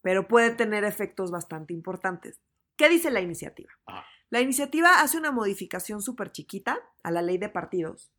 pero 0.00 0.26
puede 0.26 0.52
tener 0.52 0.84
efectos 0.84 1.30
bastante 1.30 1.74
importantes. 1.74 2.40
¿Qué 2.78 2.88
dice 2.88 3.10
la 3.10 3.20
iniciativa? 3.20 3.70
Ah. 3.86 4.06
La 4.30 4.40
iniciativa 4.40 5.02
hace 5.02 5.18
una 5.18 5.32
modificación 5.32 6.00
súper 6.00 6.32
chiquita 6.32 6.78
a 7.02 7.10
la 7.10 7.20
ley 7.20 7.36
de 7.36 7.50
partidos. 7.50 8.10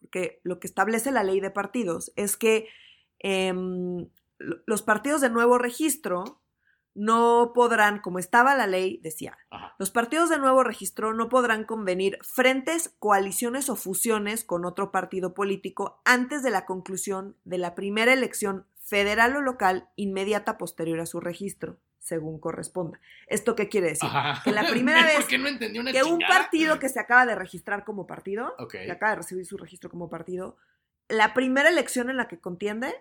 Porque 0.00 0.40
lo 0.44 0.60
que 0.60 0.66
establece 0.66 1.12
la 1.12 1.24
ley 1.24 1.40
de 1.40 1.50
partidos 1.50 2.12
es 2.14 2.36
que 2.36 2.68
em, 3.20 4.10
lo- 4.36 4.58
los 4.66 4.82
partidos 4.82 5.22
de 5.22 5.30
nuevo 5.30 5.56
registro 5.56 6.42
no 6.98 7.52
podrán, 7.54 8.00
como 8.00 8.18
estaba 8.18 8.54
la 8.56 8.66
ley, 8.66 8.98
decía, 9.02 9.38
ajá. 9.50 9.74
los 9.78 9.90
partidos 9.90 10.28
de 10.30 10.38
nuevo 10.38 10.64
registro 10.64 11.14
no 11.14 11.28
podrán 11.28 11.64
convenir 11.64 12.18
frentes, 12.22 12.94
coaliciones 12.98 13.70
o 13.70 13.76
fusiones 13.76 14.42
con 14.44 14.64
otro 14.64 14.90
partido 14.90 15.32
político 15.32 16.00
antes 16.04 16.42
de 16.42 16.50
la 16.50 16.66
conclusión 16.66 17.36
de 17.44 17.58
la 17.58 17.74
primera 17.74 18.12
elección 18.12 18.66
federal 18.82 19.36
o 19.36 19.40
local 19.42 19.88
inmediata 19.96 20.58
posterior 20.58 20.98
a 21.00 21.06
su 21.06 21.20
registro, 21.20 21.78
según 22.00 22.40
corresponda. 22.40 22.98
¿Esto 23.26 23.54
qué 23.54 23.68
quiere 23.68 23.88
decir? 23.88 24.08
Ajá. 24.10 24.42
que 24.42 24.50
la 24.50 24.66
primera 24.66 25.02
vez 25.06 25.16
¿Por 25.16 25.26
qué 25.26 25.38
no 25.38 25.80
una 25.80 25.92
Que 25.92 26.02
un 26.02 26.18
partido 26.18 26.78
que 26.78 26.88
se 26.88 26.98
acaba 26.98 27.26
de 27.26 27.34
registrar 27.36 27.84
como 27.84 28.06
partido, 28.06 28.54
Ok. 28.58 28.72
que 28.72 28.90
acaba 28.90 29.10
de 29.10 29.16
recibir 29.18 29.46
su 29.46 29.56
registro 29.56 29.88
como 29.90 30.08
partido, 30.10 30.56
la 31.08 31.32
primera 31.32 31.68
elección 31.68 32.10
en 32.10 32.16
la 32.16 32.28
que 32.28 32.40
contiende 32.40 32.94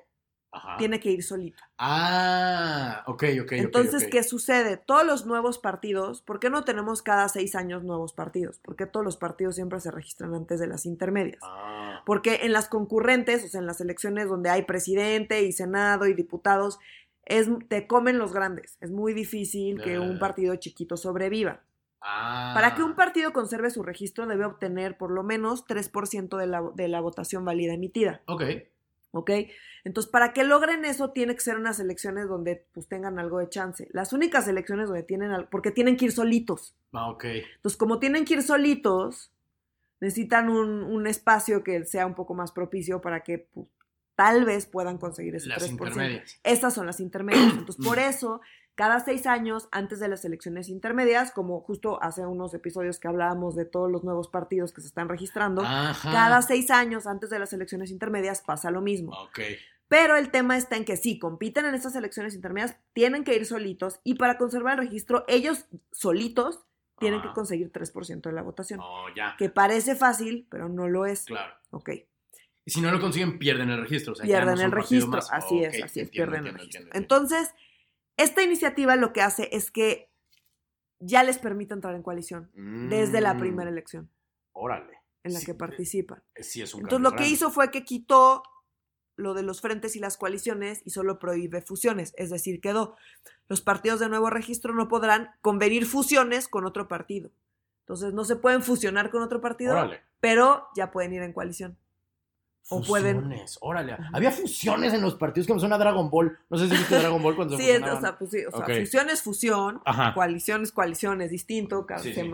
Ajá. 0.52 0.78
tiene 0.78 1.00
que 1.00 1.12
ir 1.12 1.24
solito. 1.24 1.62
Ah, 1.78 3.04
ok, 3.08 3.24
ok. 3.44 3.52
Entonces. 3.54 4.08
¿qué 4.10 4.24
sucede? 4.24 4.78
Todos 4.78 5.06
los 5.06 5.26
nuevos 5.26 5.60
partidos, 5.60 6.22
¿por 6.22 6.40
qué 6.40 6.50
no 6.50 6.64
tenemos 6.64 7.02
cada 7.02 7.28
seis 7.30 7.54
años 7.56 7.84
nuevos 7.84 8.14
partidos? 8.14 8.60
Porque 8.64 8.86
todos 8.86 9.06
los 9.06 9.18
partidos 9.18 9.56
siempre 9.56 9.80
se 9.80 9.92
registran 9.92 10.34
antes 10.34 10.60
de 10.60 10.68
las 10.68 10.86
intermedias. 10.86 11.40
Ah, 11.44 12.02
Porque 12.06 12.40
en 12.44 12.54
las 12.54 12.70
concurrentes, 12.70 13.44
o 13.44 13.48
sea, 13.48 13.60
en 13.60 13.68
las 13.68 13.82
elecciones 13.82 14.30
donde 14.30 14.50
hay 14.50 14.64
presidente 14.64 15.44
y 15.44 15.52
senado 15.52 16.08
y 16.08 16.14
diputados, 16.14 16.80
es, 17.26 17.50
te 17.68 17.88
comen 17.88 18.18
los 18.18 18.32
grandes. 18.32 18.78
Es 18.80 18.90
muy 18.92 19.14
difícil 19.14 19.82
que 19.84 20.00
un 20.00 20.16
Ah. 20.16 20.20
partido 20.20 20.56
chiquito 20.56 20.96
sobreviva. 20.98 21.62
ah. 22.02 22.52
Para 22.56 22.74
que 22.76 22.84
un 22.84 22.96
partido 22.96 23.34
conserve 23.34 23.70
su 23.70 23.84
registro 23.84 24.26
debe 24.28 24.46
obtener 24.46 24.98
por 24.98 25.12
lo 25.12 25.24
menos 25.24 25.66
3% 25.66 26.38
de 26.38 26.48
la, 26.48 26.64
de 26.74 26.88
la 26.88 27.02
votación 27.02 27.44
válida 27.44 27.74
emitida. 27.74 28.22
Ok. 28.28 28.44
¿Ok? 29.12 29.32
Entonces, 29.84 30.12
para 30.12 30.34
que 30.34 30.44
logren 30.44 30.84
eso, 30.86 31.12
tiene 31.12 31.34
que 31.34 31.42
ser 31.42 31.56
unas 31.58 31.80
elecciones 31.80 32.28
donde 32.28 32.66
pues 32.74 32.88
tengan 32.88 33.20
algo 33.20 33.40
de 33.40 33.50
chance. 33.50 33.88
Las 33.92 34.12
únicas 34.14 34.48
elecciones 34.48 34.88
donde 34.88 35.04
tienen, 35.04 35.32
al- 35.32 35.48
porque 35.50 35.72
tienen 35.72 35.96
que 35.98 36.06
ir 36.06 36.12
solitos. 36.12 36.76
Ah, 36.94 37.10
ok. 37.10 37.24
Entonces, 37.56 37.78
como 37.78 38.00
tienen 38.00 38.26
que 38.26 38.36
ir 38.36 38.44
solitos, 38.44 39.32
necesitan 40.00 40.50
un, 40.50 40.84
un 40.84 41.08
espacio 41.08 41.64
que 41.64 41.84
sea 41.86 42.06
un 42.06 42.16
poco 42.16 42.34
más 42.34 42.52
propicio 42.52 43.02
para 43.02 43.22
que 43.24 43.48
pues, 43.54 43.68
tal 44.16 44.46
vez 44.46 44.66
puedan 44.66 44.98
conseguir 44.98 45.36
ese 45.36 45.48
Las 45.50 45.64
3%. 45.64 45.72
intermedias. 45.72 46.40
Estas 46.44 46.74
son 46.74 46.86
las 46.86 47.00
intermedias. 47.00 47.54
Entonces, 47.58 47.84
por 47.84 48.00
eso, 48.00 48.42
cada 48.78 49.00
seis 49.00 49.26
años, 49.26 49.68
antes 49.72 50.00
de 50.00 50.08
las 50.08 50.24
elecciones 50.24 50.70
intermedias, 50.70 51.32
como 51.32 51.62
justo 51.62 51.98
hace 52.04 52.24
unos 52.28 52.54
episodios 52.54 53.00
que 53.00 53.08
hablábamos 53.08 53.56
de 53.56 53.66
todos 53.66 53.92
los 53.92 54.04
nuevos 54.04 54.28
partidos 54.28 54.72
que 54.72 54.82
se 54.82 54.88
están 54.88 55.10
registrando, 55.10 55.64
Ajá. 55.66 56.12
cada 56.12 56.44
seis 56.44 56.70
años 56.70 57.08
antes 57.08 57.32
de 57.32 57.40
las 57.40 57.52
elecciones 57.54 57.90
intermedias 57.90 58.42
pasa 58.42 58.70
lo 58.70 58.82
mismo. 58.82 59.14
Ok. 59.14 59.40
Pero 59.88 60.16
el 60.16 60.30
tema 60.30 60.58
está 60.58 60.76
en 60.78 60.86
que 60.86 60.96
sí, 60.96 61.18
compiten 61.18 61.66
en 61.66 61.74
estas 61.74 61.96
elecciones 61.96 62.36
intermedias, 62.36 62.78
tienen 62.94 63.24
que 63.24 63.36
ir 63.36 63.48
solitos 63.48 64.00
y 64.04 64.14
para 64.14 64.38
conservar 64.38 64.78
el 64.80 64.86
registro, 64.86 65.26
ellos 65.28 65.66
solitos 65.92 66.60
tienen 67.00 67.20
Ajá. 67.22 67.30
que 67.30 67.34
conseguir 67.34 67.72
3% 67.72 68.22
de 68.22 68.32
la 68.32 68.44
votación. 68.44 68.80
Oh, 68.80 69.08
ya. 69.16 69.36
Que 69.40 69.50
parece 69.50 69.96
fácil, 69.96 70.46
pero 70.52 70.70
no 70.70 70.88
lo 70.88 71.08
es. 71.08 71.26
Claro. 71.26 71.52
Ok, 71.72 71.90
Y 72.64 72.70
si 72.72 72.82
no 72.82 72.92
lo 72.92 73.00
consiguen, 73.00 73.40
pierden 73.40 73.72
el 73.72 73.82
registro. 73.82 74.14
O 74.14 74.16
sea, 74.16 74.26
ya 74.28 74.44
pierden 74.44 74.66
el 74.66 74.72
registro. 74.72 75.18
Así 75.32 75.64
es, 75.64 75.82
así 75.82 76.00
es, 76.02 76.08
entiendo, 76.08 76.12
pierden 76.12 76.36
entiendo, 76.36 76.50
el 76.50 76.54
registro. 76.60 76.82
entiendo. 76.82 76.92
Entonces, 77.00 77.56
esta 78.18 78.44
iniciativa 78.44 78.96
lo 78.96 79.14
que 79.14 79.22
hace 79.22 79.50
es 79.52 79.72
que 79.72 80.12
ya 81.00 81.24
les 81.24 81.38
permite 81.38 81.74
entrar 81.74 81.96
en 81.96 82.04
coalición 82.04 82.50
desde 82.90 83.22
la 83.22 83.36
Mm, 83.36 83.40
primera 83.40 83.70
elección 83.70 84.10
Órale. 84.54 85.00
en 85.24 85.34
la 85.34 85.40
Sí, 85.40 85.46
que 85.46 85.54
participan. 85.54 86.24
Sí, 86.36 86.62
es 86.62 86.74
un 86.74 86.82
Entonces 86.82 87.04
lo 87.04 87.16
que 87.16 87.28
hizo 87.28 87.52
fue 87.52 87.70
que 87.72 87.84
quitó 87.86 88.44
lo 89.16 89.34
de 89.34 89.42
los 89.44 89.62
frentes 89.62 89.96
y 89.96 90.00
las 90.00 90.18
coaliciones 90.18 90.82
y 90.86 90.92
solo 90.92 91.18
prohíbe 91.20 91.62
fusiones, 91.62 92.14
es 92.18 92.30
decir, 92.30 92.62
quedó. 92.62 92.96
Los 93.48 93.62
partidos 93.62 94.00
de 94.00 94.10
nuevo 94.10 94.30
registro 94.30 94.74
no 94.74 94.88
podrán 94.88 95.32
convenir 95.42 95.86
fusiones 95.86 96.48
con 96.48 96.66
otro 96.66 96.88
partido. 96.88 97.32
Entonces 97.82 98.14
no 98.14 98.26
se 98.26 98.36
pueden 98.36 98.62
fusionar 98.62 99.10
con 99.12 99.22
otro 99.24 99.40
partido, 99.42 99.74
Órale. 99.74 100.02
pero 100.20 100.68
ya 100.76 100.92
pueden 100.92 101.14
ir 101.14 101.22
en 101.24 101.34
coalición. 101.34 101.78
O 102.70 102.82
pueden- 102.82 103.34
órale. 103.62 103.96
Había 104.12 104.30
fusiones 104.32 104.94
en 104.94 105.02
los 105.02 105.16
partidos 105.16 105.48
que 105.48 105.54
me 105.54 105.60
suena 105.60 105.76
a 105.76 105.80
Dragon 105.80 106.10
Ball. 106.10 106.38
No 106.50 106.58
sé 106.58 106.68
si 106.68 106.76
viste 106.76 106.98
Dragon 107.00 107.22
Ball 107.24 107.36
cuando 107.36 107.56
se 107.58 107.64
Sí, 107.64 107.84
o 107.84 108.00
sea, 108.02 108.18
pues 108.18 108.32
sí, 108.32 108.44
o 108.46 108.52
sea, 108.52 108.60
Ok. 108.66 108.72
fusión 108.82 109.10
es 109.10 109.22
fusión, 109.22 109.82
Ajá. 109.86 110.14
coalición 110.14 110.64
es 110.64 110.72
coalición, 110.74 111.22
es 111.22 111.32
distinto, 111.32 111.86
Sí, 112.02 112.14
sí. 112.14 112.30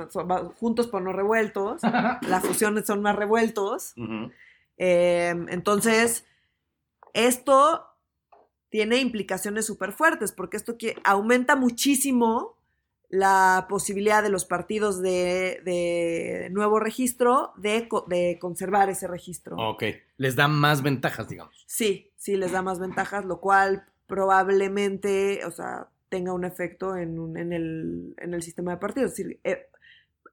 juntos 0.59 0.87
por 0.87 1.01
no 1.03 1.13
revueltos, 1.13 1.81
las 2.27 2.43
fusiones 2.43 2.85
son 2.87 3.01
más 3.03 3.15
revueltos. 3.15 3.93
Eh, 4.77 5.35
entonces, 5.49 6.25
esto 7.13 7.85
tiene 8.69 8.97
implicaciones 8.97 9.67
súper 9.67 9.91
fuertes, 9.91 10.31
porque 10.31 10.57
esto 10.57 10.77
que 10.79 10.95
aumenta 11.03 11.55
muchísimo 11.55 12.57
la 13.15 13.67
posibilidad 13.69 14.23
de 14.23 14.29
los 14.29 14.43
partidos 14.45 14.99
de, 14.99 15.61
de 15.63 16.47
nuevo 16.51 16.79
registro 16.79 17.51
de, 17.57 17.87
de 18.07 18.39
conservar 18.41 18.89
ese 18.89 19.07
registro. 19.07 19.55
Ok. 19.57 19.83
Les 20.17 20.35
da 20.35 20.47
más 20.47 20.81
ventajas, 20.81 21.29
digamos. 21.29 21.63
Sí, 21.67 22.09
sí 22.17 22.35
les 22.37 22.51
da 22.53 22.63
más 22.63 22.79
ventajas, 22.79 23.23
lo 23.25 23.39
cual 23.39 23.85
probablemente, 24.07 25.45
o 25.45 25.51
sea, 25.51 25.89
tenga 26.09 26.33
un 26.33 26.43
efecto 26.43 26.95
en, 26.95 27.19
un- 27.19 27.37
en, 27.37 27.53
el, 27.53 28.15
en 28.17 28.33
el 28.33 28.41
sistema 28.41 28.71
de 28.71 28.77
partidos. 28.77 29.11
Es 29.11 29.17
decir, 29.17 29.39
eh, 29.43 29.67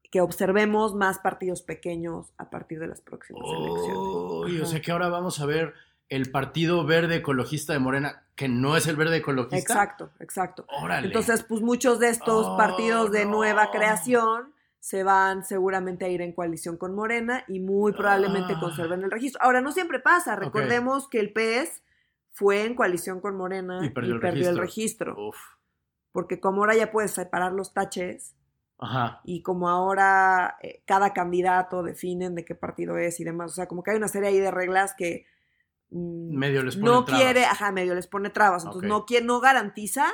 que 0.09 0.21
observemos 0.21 0.95
más 0.95 1.19
partidos 1.19 1.61
pequeños 1.61 2.33
a 2.37 2.49
partir 2.49 2.79
de 2.79 2.87
las 2.87 2.99
próximas 3.01 3.43
elecciones. 3.47 3.95
Uy, 3.95 4.59
o 4.59 4.65
sea 4.65 4.81
que 4.81 4.91
ahora 4.91 5.07
vamos 5.09 5.39
a 5.39 5.45
ver 5.45 5.73
el 6.09 6.29
Partido 6.31 6.85
Verde 6.85 7.17
Ecologista 7.17 7.73
de 7.73 7.79
Morena, 7.79 8.25
que 8.41 8.49
no 8.49 8.75
es 8.75 8.87
el 8.87 8.95
Verde 8.95 9.17
Ecologista. 9.17 9.57
Exacto, 9.57 10.09
exacto. 10.19 10.65
Órale. 10.81 11.05
Entonces, 11.07 11.43
pues 11.43 11.61
muchos 11.61 11.99
de 11.99 12.09
estos 12.09 12.47
Oh, 12.47 12.57
partidos 12.57 13.11
de 13.11 13.25
no. 13.25 13.31
nueva 13.33 13.69
creación 13.69 14.51
se 14.79 15.03
van 15.03 15.45
seguramente 15.45 16.05
a 16.05 16.07
ir 16.07 16.21
en 16.23 16.33
coalición 16.33 16.75
con 16.77 16.95
Morena 16.95 17.43
y 17.47 17.59
muy 17.59 17.91
probablemente 17.93 18.53
Ah. 18.55 18.59
conserven 18.59 19.03
el 19.03 19.11
registro. 19.11 19.39
Ahora, 19.43 19.61
no 19.61 19.71
siempre 19.71 19.99
pasa. 19.99 20.35
Recordemos 20.35 21.07
que 21.07 21.19
el 21.19 21.31
PES 21.33 21.83
fue 22.31 22.65
en 22.65 22.73
coalición 22.73 23.21
con 23.21 23.35
Morena 23.37 23.79
Y 23.83 23.87
y 23.87 23.89
perdió 23.91 24.19
perdió, 24.19 24.49
el 24.49 24.55
el 24.55 24.57
registro. 24.57 25.15
Uf. 25.27 25.37
Porque 26.11 26.39
como 26.39 26.61
ahora 26.61 26.75
ya 26.75 26.91
puedes 26.91 27.11
separar 27.11 27.51
los 27.51 27.73
taches 27.75 28.33
Ajá. 28.79 29.21
y 29.23 29.43
como 29.43 29.69
ahora 29.69 30.57
eh, 30.63 30.81
cada 30.87 31.13
candidato 31.13 31.83
definen 31.83 32.33
de 32.33 32.43
qué 32.43 32.55
partido 32.55 32.97
es 32.97 33.19
y 33.19 33.23
demás, 33.23 33.51
o 33.51 33.53
sea, 33.55 33.67
como 33.67 33.83
que 33.83 33.91
hay 33.91 33.97
una 33.97 34.07
serie 34.07 34.29
ahí 34.29 34.39
de 34.39 34.49
reglas 34.49 34.95
que 34.97 35.27
Medio 35.91 36.63
les 36.63 36.75
ponen 36.77 36.91
no 36.93 37.03
trabas. 37.03 37.21
quiere, 37.23 37.45
ajá, 37.45 37.71
medio 37.73 37.93
les 37.95 38.07
pone 38.07 38.29
trabas, 38.29 38.63
entonces 38.63 38.87
no 38.87 39.05
quiere, 39.05 39.25
no 39.25 39.41
garantiza 39.41 40.05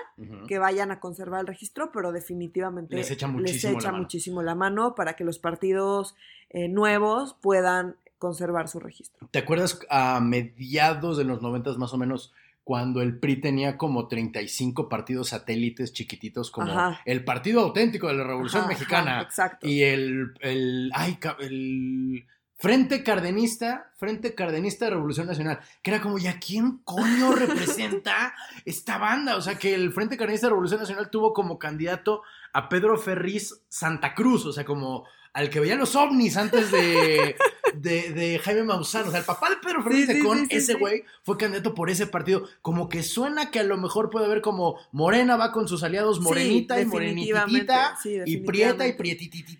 que 0.48 0.58
vayan 0.58 0.90
a 0.92 1.00
conservar 1.00 1.42
el 1.42 1.48
registro, 1.48 1.92
pero 1.92 2.12
definitivamente 2.12 2.96
Les 2.96 3.12
echa 3.12 3.28
muchísimo 3.28 3.74
la 3.74 3.78
echa 3.80 3.92
mano. 3.92 4.04
muchísimo 4.04 4.42
la 4.42 4.56
mano 4.56 4.96
para 4.96 5.16
que 5.16 5.24
los 5.24 5.38
partidos 5.38 6.16
eh, 6.50 6.68
nuevos 6.68 7.36
puedan 7.42 7.96
conservar 8.18 8.68
su 8.68 8.80
registro. 8.80 9.28
¿Te 9.30 9.38
acuerdas 9.40 9.80
a 9.92 10.20
mediados 10.20 11.18
de 11.18 11.24
los 11.26 11.44
noventas 11.44 11.78
más 11.78 11.94
o 11.94 11.98
menos 11.98 12.34
cuando 12.64 13.02
el 13.04 13.20
PRI 13.20 13.40
tenía 13.40 13.78
como 13.78 14.08
35 14.08 14.90
partidos 14.90 15.30
satélites 15.30 15.94
chiquititos 15.94 16.50
como 16.52 16.72
Ajá. 16.72 17.00
el 17.06 17.24
Partido 17.24 17.62
Auténtico 17.62 18.08
de 18.08 18.16
la 18.16 18.24
Revolución 18.26 18.62
Ajá, 18.64 18.70
Mexicana 18.70 19.12
ajá, 19.20 19.22
exacto. 19.28 19.68
y 19.68 19.84
el, 19.84 20.34
el, 20.42 20.92
ay, 20.94 21.18
el 21.40 22.26
Frente 22.60 23.04
Cardenista, 23.04 23.92
Frente 23.98 24.34
Cardenista 24.34 24.86
de 24.86 24.92
Revolución 24.92 25.28
Nacional, 25.28 25.60
que 25.84 25.92
era 25.92 26.02
como, 26.02 26.18
¿y 26.18 26.26
a 26.26 26.40
quién 26.40 26.80
coño 26.84 27.32
representa 27.36 28.34
esta 28.66 28.98
banda? 28.98 29.36
O 29.36 29.42
sea, 29.42 29.56
que 29.60 29.76
el 29.76 29.92
Frente 29.92 30.18
Cardenista 30.18 30.48
de 30.48 30.52
Revolución 30.52 30.80
Nacional 30.80 31.12
tuvo 31.12 31.34
como 31.34 31.60
candidato 31.60 32.24
a 32.54 32.68
Pedro 32.68 32.98
Ferriz 32.98 33.64
Santa 33.70 34.16
Cruz, 34.16 34.46
o 34.48 34.52
sea, 34.52 34.66
como 34.66 35.06
al 35.38 35.50
que 35.52 35.60
veía 35.60 35.76
los 35.76 35.96
ovnis 35.96 36.36
antes 36.36 36.72
de, 36.72 37.36
de, 37.76 38.12
de 38.12 38.40
Jaime 38.40 38.64
Maussan. 38.64 39.08
O 39.08 39.12
sea, 39.12 39.20
el 39.20 39.26
papá 39.26 39.52
de 39.52 39.58
Pedro 39.58 39.84
Sí, 39.88 40.06
de 40.08 40.20
Con, 40.20 40.40
sí, 40.40 40.46
sí, 40.50 40.56
ese 40.58 40.74
güey, 40.74 41.04
fue 41.24 41.38
candidato 41.38 41.76
por 41.76 41.92
ese 41.92 42.08
partido. 42.08 42.48
Como 42.64 42.90
que 42.90 43.04
suena 43.04 43.52
que 43.52 43.60
a 43.60 43.64
lo 43.64 43.78
mejor 43.78 44.10
puede 44.10 44.26
haber 44.26 44.42
como 44.42 44.78
Morena 44.92 45.38
va 45.38 45.52
con 45.52 45.68
sus 45.68 45.84
aliados 45.84 46.20
Morenita 46.20 46.82
y 46.82 46.86
Morenitita, 46.86 47.96
y 48.26 48.38
Prieta 48.38 48.88
y. 48.88 48.96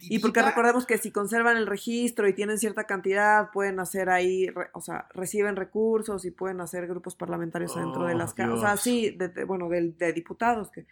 Y 0.02 0.20
porque 0.20 0.42
recordemos 0.42 0.86
que 0.88 0.98
si 0.98 1.12
conservan 1.12 1.58
el 1.58 1.68
registro 1.68 2.28
y 2.28 2.34
tienen 2.34 2.58
cierta 2.58 2.86
cantidad, 2.86 3.52
pueden 3.52 3.80
hacer 3.80 4.10
ahí, 4.10 4.48
re- 4.48 4.70
o 4.74 4.82
sea, 4.82 5.08
reciben 5.14 5.56
recursos 5.56 6.26
y 6.26 6.32
pueden 6.32 6.60
hacer 6.60 6.88
grupos 6.88 7.16
parlamentarios 7.16 7.76
dentro 7.76 8.06
de 8.06 8.16
Oh, 8.16 8.18
las 8.18 8.34
casas. 8.34 8.54
O 8.58 8.62
sea, 8.62 8.78
sí, 8.78 9.12
de, 9.12 9.44
bueno, 9.44 9.70
de 9.70 10.14
diputados. 10.14 10.72
que 10.72 10.88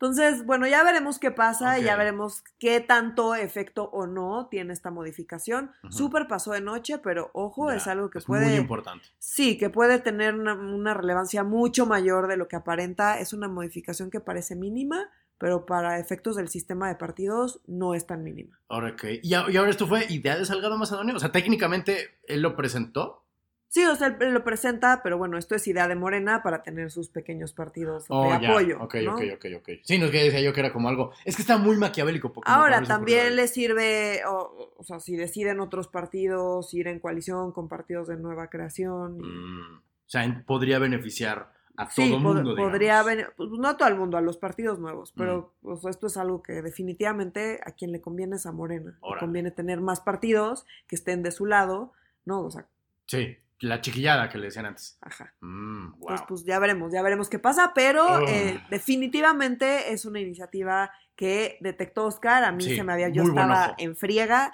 Entonces, 0.00 0.46
bueno, 0.46 0.66
ya 0.66 0.82
veremos 0.82 1.18
qué 1.18 1.30
pasa, 1.30 1.76
Ok. 1.76 1.82
ya 1.84 1.94
veremos 1.94 2.42
qué 2.58 2.80
tanto 2.80 3.34
efecto 3.34 3.84
o 3.92 4.06
no 4.06 4.48
tiene 4.50 4.72
esta 4.72 4.90
modificación. 4.90 5.72
Ujú. 5.84 5.92
Súper 5.92 6.26
pasó 6.26 6.52
de 6.52 6.62
noche, 6.62 6.96
pero 6.98 7.30
ojo, 7.34 7.70
es 7.70 7.86
algo 7.86 8.08
que 8.08 8.18
es 8.18 8.24
puede... 8.24 8.46
muy 8.46 8.54
importante. 8.54 9.06
Sí, 9.18 9.58
que 9.58 9.68
puede 9.68 9.98
tener 9.98 10.34
una, 10.34 10.54
una 10.54 10.94
relevancia 10.94 11.44
mucho 11.44 11.84
mayor 11.84 12.28
de 12.28 12.38
lo 12.38 12.48
que 12.48 12.56
aparenta. 12.56 13.18
Es 13.20 13.34
una 13.34 13.46
modificación 13.46 14.10
que 14.10 14.20
parece 14.20 14.56
mínima, 14.56 15.10
pero 15.36 15.66
para 15.66 15.98
efectos 15.98 16.34
del 16.36 16.48
sistema 16.48 16.88
de 16.88 16.94
partidos 16.94 17.60
no 17.66 17.94
es 17.94 18.06
tan 18.06 18.22
mínima. 18.24 18.58
Ahora 18.70 18.96
que. 18.96 19.20
Y, 19.22 19.34
a- 19.34 19.50
y 19.50 19.56
ahora 19.58 19.70
esto 19.70 19.86
fue 19.86 20.06
idea 20.08 20.38
de 20.38 20.46
Salgado 20.46 20.78
Macedonio. 20.78 21.14
O 21.14 21.18
sea, 21.18 21.30
técnicamente 21.30 22.18
él 22.26 22.40
lo 22.40 22.56
presentó. 22.56 23.26
Sí, 23.72 23.84
o 23.86 23.94
sea, 23.94 24.08
él 24.20 24.34
lo 24.34 24.42
presenta, 24.42 25.00
pero 25.00 25.16
bueno, 25.16 25.38
esto 25.38 25.54
es 25.54 25.64
idea 25.68 25.86
de 25.86 25.94
Morena 25.94 26.42
para 26.42 26.64
tener 26.64 26.90
sus 26.90 27.08
pequeños 27.08 27.52
partidos 27.52 28.04
Oh, 28.08 28.24
de 28.24 28.40
ya. 28.40 28.50
apoyo. 28.50 28.82
Ok, 28.82 28.96
¿no? 29.04 29.14
ok, 29.14 29.22
ok, 29.36 29.46
ok. 29.58 29.68
Sí, 29.84 29.96
no 29.96 30.06
es 30.06 30.10
que 30.10 30.24
decía 30.24 30.40
yo 30.40 30.52
que 30.52 30.58
era 30.58 30.72
como 30.72 30.88
algo. 30.88 31.12
Es 31.24 31.36
que 31.36 31.42
está 31.42 31.56
muy 31.56 31.76
maquiavélico. 31.76 32.32
como 32.32 32.42
Ahora, 32.48 32.82
también 32.82 33.36
le 33.36 33.46
sirve, 33.46 34.22
o, 34.26 34.74
o 34.76 34.82
sea, 34.82 34.98
si 34.98 35.14
deciden 35.14 35.60
otros 35.60 35.86
partidos 35.86 36.74
ir 36.74 36.88
en 36.88 36.98
coalición 36.98 37.52
con 37.52 37.68
partidos 37.68 38.08
de 38.08 38.16
nueva 38.16 38.48
creación. 38.50 39.18
y- 39.20 39.22
Mm, 39.22 39.76
o 39.78 40.08
sea, 40.10 40.42
podría 40.44 40.80
beneficiar 40.80 41.52
a 41.76 41.84
todo 41.84 42.06
Sí, 42.06 42.12
pod- 42.12 42.18
mundo. 42.20 42.56
podría 42.56 42.78
digamos. 43.04 43.06
haber, 43.06 43.34
pues, 43.36 43.50
no 43.50 43.68
a 43.68 43.76
todo 43.76 43.88
el 43.88 43.94
mundo, 43.94 44.16
a 44.18 44.20
los 44.20 44.36
partidos 44.36 44.80
nuevos, 44.80 45.12
pero 45.16 45.54
Mm. 45.62 45.66
pues, 45.78 45.84
esto 45.84 46.08
es 46.08 46.16
algo 46.16 46.42
que 46.42 46.60
definitivamente 46.60 47.60
a 47.64 47.70
quien 47.70 47.92
le 47.92 48.00
conviene 48.00 48.34
es 48.34 48.46
a 48.46 48.50
Morena. 48.52 48.98
Le 49.00 49.18
conviene 49.20 49.52
tener 49.52 49.80
más 49.80 50.00
partidos 50.00 50.66
que 50.88 50.96
estén 50.96 51.22
de 51.22 51.30
su 51.30 51.46
lado, 51.46 51.92
¿no? 52.24 52.42
O 52.42 52.50
sea, 52.50 52.66
Sí, 53.06 53.36
la 53.60 53.80
chiquillada 53.80 54.28
que 54.28 54.38
le 54.38 54.46
decían 54.46 54.66
antes. 54.66 54.98
ajá. 55.00 55.34
Mm, 55.40 55.90
wow. 55.92 56.00
Entonces, 56.00 56.26
pues 56.28 56.44
ya 56.44 56.58
veremos, 56.58 56.92
ya 56.92 57.02
veremos 57.02 57.28
qué 57.28 57.38
pasa, 57.38 57.72
pero 57.74 58.26
eh, 58.26 58.60
definitivamente 58.70 59.92
es 59.92 60.04
una 60.04 60.20
iniciativa 60.20 60.90
que 61.14 61.58
detectó 61.60 62.06
Oscar. 62.06 62.44
A 62.44 62.52
mí 62.52 62.64
Sí, 62.64 62.76
se 62.76 62.82
me 62.82 62.92
había, 62.92 63.10
yo 63.10 63.22
estaba 63.22 63.74
en 63.78 63.96
friega 63.96 64.52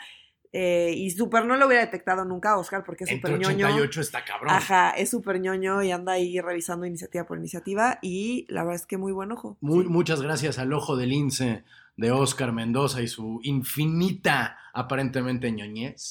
eh, 0.52 0.92
y 0.96 1.10
súper 1.10 1.44
no 1.44 1.56
lo 1.56 1.66
hubiera 1.66 1.84
detectado 1.84 2.24
nunca 2.24 2.56
Oscar 2.56 2.82
porque 2.84 3.04
es 3.04 3.10
súper 3.10 3.32
ñoño. 3.38 3.66
88 3.66 4.00
está 4.00 4.24
cabrón. 4.24 4.50
Ajá, 4.54 4.90
es 4.90 5.10
súper 5.10 5.38
ñoño 5.38 5.82
y 5.82 5.92
anda 5.92 6.12
ahí 6.12 6.40
revisando 6.40 6.86
iniciativa 6.86 7.24
por 7.26 7.38
iniciativa 7.38 7.98
y 8.02 8.46
la 8.48 8.62
verdad 8.62 8.76
es 8.76 8.86
que 8.86 8.96
muy 8.96 9.12
buen 9.12 9.30
ojo. 9.32 9.56
Muy, 9.60 9.84
Sí. 9.84 9.90
Muchas 9.90 10.22
gracias 10.22 10.58
al 10.58 10.72
ojo 10.72 10.96
del 10.96 11.10
lince 11.10 11.64
de 11.96 12.10
Oscar 12.10 12.52
Mendoza 12.52 13.00
y 13.00 13.08
su 13.08 13.40
infinita, 13.42 14.58
aparentemente 14.74 15.50
ñoñez. 15.50 16.10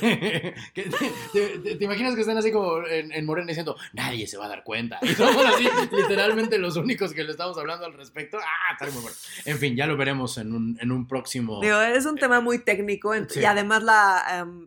que, 0.00 0.54
que 0.74 0.82
te, 0.84 1.12
te- 1.32 1.58
te- 1.58 1.74
te 1.76 1.84
imaginas 1.84 2.14
que 2.14 2.22
están 2.22 2.38
así 2.38 2.50
como 2.50 2.86
en, 2.86 3.12
en 3.12 3.26
Morena 3.26 3.48
diciendo, 3.48 3.76
nadie 3.92 4.26
se 4.26 4.38
va 4.38 4.46
a 4.46 4.48
dar 4.48 4.64
cuenta. 4.64 4.98
Y 5.02 5.08
somos 5.08 5.44
así, 5.44 5.68
literalmente 5.96 6.56
los 6.58 6.76
únicos 6.76 7.12
que 7.12 7.22
le 7.24 7.32
estamos 7.32 7.58
hablando 7.58 7.84
al 7.84 7.92
respecto. 7.92 8.38
Ah, 8.38 8.72
está 8.72 8.86
muy 8.86 9.02
bueno. 9.02 9.16
En 9.44 9.58
fin, 9.58 9.76
ya 9.76 9.86
lo 9.86 9.96
veremos 9.96 10.38
en 10.38 10.54
un, 10.54 10.78
en 10.80 10.90
un 10.90 11.06
próximo. 11.06 11.60
Digo, 11.60 11.80
es 11.80 12.06
un 12.06 12.16
tema 12.16 12.40
muy 12.40 12.58
técnico 12.58 13.12
Sí. 13.28 13.40
y 13.40 13.44
además 13.44 13.82
la, 13.82 14.24
em, 14.40 14.66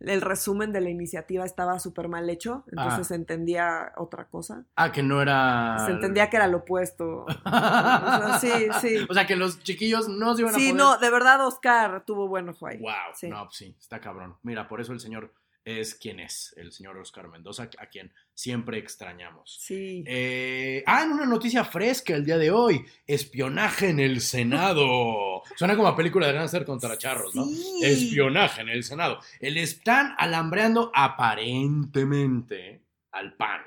el 0.00 0.20
resumen 0.20 0.72
de 0.72 0.80
la 0.80 0.90
iniciativa 0.90 1.44
estaba 1.44 1.78
súper 1.78 2.08
mal 2.08 2.28
hecho, 2.30 2.64
entonces 2.70 3.00
Ah. 3.00 3.04
se 3.04 3.14
entendía 3.14 3.92
otra 3.96 4.26
cosa. 4.26 4.64
Ah, 4.76 4.92
que 4.92 5.02
no 5.02 5.20
era. 5.22 5.76
Se 5.86 5.92
entendía 5.92 6.28
que 6.30 6.36
era 6.36 6.46
lo 6.48 6.58
opuesto. 6.58 7.26
O 7.44 8.38
sea, 8.38 8.38
sí, 8.40 8.66
sí. 8.80 9.06
O 9.08 9.14
sea, 9.14 9.26
que 9.26 9.36
los 9.36 9.62
chiquillos 9.62 10.08
no 10.08 10.34
se 10.34 10.42
iban 10.42 10.54
a 10.54 10.58
Sí, 10.58 10.72
no, 10.72 10.98
de 10.98 11.10
verdad 11.10 11.44
Oscar 11.46 12.04
tuvo 12.04 12.28
buen 12.28 12.48
ojo 12.48 12.66
ahí. 12.66 12.78
Wow, 12.78 12.92
Sí. 13.14 13.28
no, 13.28 13.44
pues 13.44 13.56
sí, 13.56 13.76
está 13.78 14.00
cabrón. 14.00 14.36
Mira, 14.42 14.68
por 14.68 14.80
eso 14.80 14.92
el 14.92 15.00
señor 15.00 15.32
es 15.64 15.94
quien 15.94 16.20
es, 16.20 16.54
el 16.56 16.72
señor 16.72 16.98
Oscar 16.98 17.28
Mendoza, 17.28 17.70
a 17.78 17.86
quien 17.86 18.12
siempre 18.34 18.78
extrañamos. 18.78 19.56
Sí. 19.60 20.04
Eh, 20.06 20.82
ah, 20.86 21.04
en 21.04 21.12
una 21.12 21.26
noticia 21.26 21.64
fresca 21.64 22.14
el 22.14 22.24
día 22.24 22.36
de 22.36 22.50
hoy, 22.50 22.84
espionaje 23.06 23.88
en 23.88 24.00
el 24.00 24.20
Senado. 24.20 25.42
Suena 25.56 25.76
como 25.76 25.88
a 25.88 25.96
película 25.96 26.26
de 26.26 26.34
Cáncer 26.34 26.64
contra 26.64 26.98
charros, 26.98 27.34
¿no? 27.34 27.46
Espionaje 27.82 28.60
en 28.60 28.68
el 28.68 28.84
Senado. 28.84 29.20
Le 29.40 29.62
están 29.62 30.14
alambreando 30.18 30.90
aparentemente 30.94 32.82
al 33.12 33.34
PAN 33.34 33.62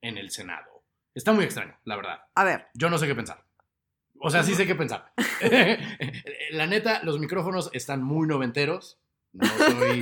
en 0.00 0.16
el 0.18 0.30
Senado. 0.30 0.82
Está 1.14 1.32
muy 1.32 1.44
extraño, 1.44 1.76
la 1.84 1.96
verdad. 1.96 2.20
A 2.34 2.44
ver, 2.44 2.68
Yo 2.74 2.88
no 2.88 2.98
sé 2.98 3.06
qué 3.06 3.14
pensar. 3.14 3.44
O 4.18 4.30
sea, 4.30 4.42
sí 4.42 4.54
sé 4.54 4.66
qué 4.66 4.74
pensar. 4.74 5.12
la 6.52 6.66
neta, 6.66 7.02
los 7.02 7.18
micrófonos 7.18 7.68
están 7.74 8.02
muy 8.02 8.26
noventeros. 8.26 8.98
No 9.32 9.46
soy, 9.46 10.00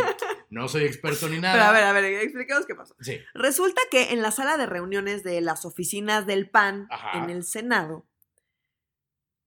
no 0.52 0.68
soy 0.68 0.84
experto 0.84 1.28
ni 1.30 1.38
nada. 1.40 1.54
pero 1.54 1.64
a 1.64 1.72
ver, 1.72 1.84
a 1.84 1.92
ver, 1.92 2.04
expliquemos 2.22 2.66
qué 2.66 2.74
pasó. 2.74 2.94
Sí. 3.00 3.18
Resulta 3.32 3.80
que 3.90 4.12
en 4.12 4.20
la 4.20 4.30
sala 4.30 4.58
de 4.58 4.66
reuniones 4.66 5.22
de 5.24 5.40
las 5.40 5.64
oficinas 5.64 6.26
del 6.26 6.50
PAN 6.50 6.88
Ajá. 6.90 7.18
en 7.18 7.30
el 7.30 7.42
Senado 7.42 8.06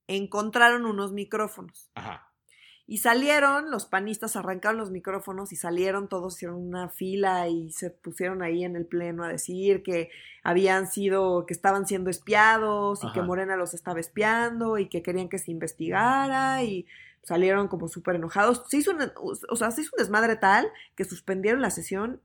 encontraron 0.08 0.86
unos 0.86 1.14
micrófonos. 1.14 1.92
Ajá. 1.94 2.32
Y 2.88 3.00
salieron, 3.00 3.72
los 3.72 3.86
panistas 3.86 4.36
arrancaron 4.36 4.78
los 4.78 4.92
micrófonos 4.92 5.52
y 5.52 5.56
salieron, 5.56 6.08
todos 6.08 6.36
hicieron 6.36 6.58
una 6.58 6.90
fila 6.90 7.50
y 7.50 7.72
se 7.72 7.90
pusieron 7.90 8.44
ahí 8.44 8.64
en 8.64 8.76
el 8.76 8.86
pleno 8.86 9.24
a 9.24 9.30
decir 9.30 9.82
que 9.82 10.10
habían 10.44 10.88
sido, 10.88 11.46
que 11.48 11.54
estaban 11.54 11.88
siendo 11.88 12.10
espiados 12.10 13.04
y 13.04 13.12
que. 13.12 13.22
Morena 13.22 13.58
los 13.58 13.74
estaba 13.74 14.00
espiando 14.00 14.78
y 14.78 14.88
que 14.88 15.02
querían 15.02 15.30
que 15.30 15.40
se 15.40 15.52
investigara 15.52 16.64
y 16.64 16.86
salieron 17.26 17.68
como 17.68 17.90
súper 17.90 18.16
enojados. 18.16 18.64
Se 18.70 18.78
hizo, 18.78 18.92
una- 18.92 19.12
o 19.18 19.56
sea, 19.58 19.72
se 19.72 19.82
hizo 19.82 19.92
un 19.98 20.02
desmadre 20.02 20.38
tal 20.38 20.68
que 20.96 21.04
suspendieron 21.04 21.62
la 21.62 21.70
sesión. 21.72 22.22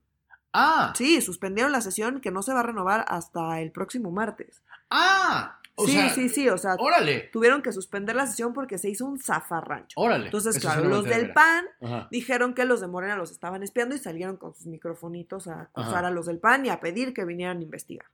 Ah, 0.52 0.92
Sí, 0.97 1.21
suspendieron 1.21 1.73
la 1.73 1.80
sesión 1.80 2.21
que 2.21 2.30
no 2.30 2.42
se 2.42 2.52
va 2.52 2.61
a 2.61 2.64
renovar 2.64 3.04
hasta 3.09 3.61
el 3.61 3.73
próximo 3.73 4.11
martes. 4.12 4.62
ah. 4.90 5.57
O 5.76 5.87
sí, 5.87 5.92
sea, 5.92 6.11
sí, 6.11 6.28
sí, 6.28 6.47
o 6.50 6.59
sea, 6.59 6.75
Órale, 6.78 7.30
tuvieron 7.33 7.62
que 7.62 7.73
suspender 7.73 8.14
la 8.14 8.26
sesión 8.26 8.52
porque 8.52 8.76
se 8.76 8.90
hizo 8.90 9.07
un 9.07 9.19
zafarrancho. 9.19 9.99
órale. 9.99 10.26
Entonces, 10.26 10.57
Eso 10.57 10.69
claro, 10.69 10.87
los 10.87 11.04
del. 11.07 11.33
PAN 11.33 11.64
Ajá. 11.80 12.09
dijeron 12.11 12.52
que 12.52 12.66
los 12.66 12.83
de 12.83 12.87
Morena 12.88 13.16
los 13.16 13.30
estaban 13.30 13.62
espiando 13.62 13.95
y 13.95 13.99
salieron 13.99 14.37
con 14.37 14.52
sus 14.52 14.66
microfonitos 14.66 15.49
a 15.49 15.62
acusar 15.62 15.99
Ajá. 16.00 16.09
a 16.09 16.11
los 16.11 16.26
del 16.26 16.38
PAN 16.38 16.66
y 16.66 16.69
a 16.69 16.80
pedir 16.80 17.14
que 17.14 17.25
vinieran 17.25 17.59
a 17.59 17.62
investigar. 17.62 18.04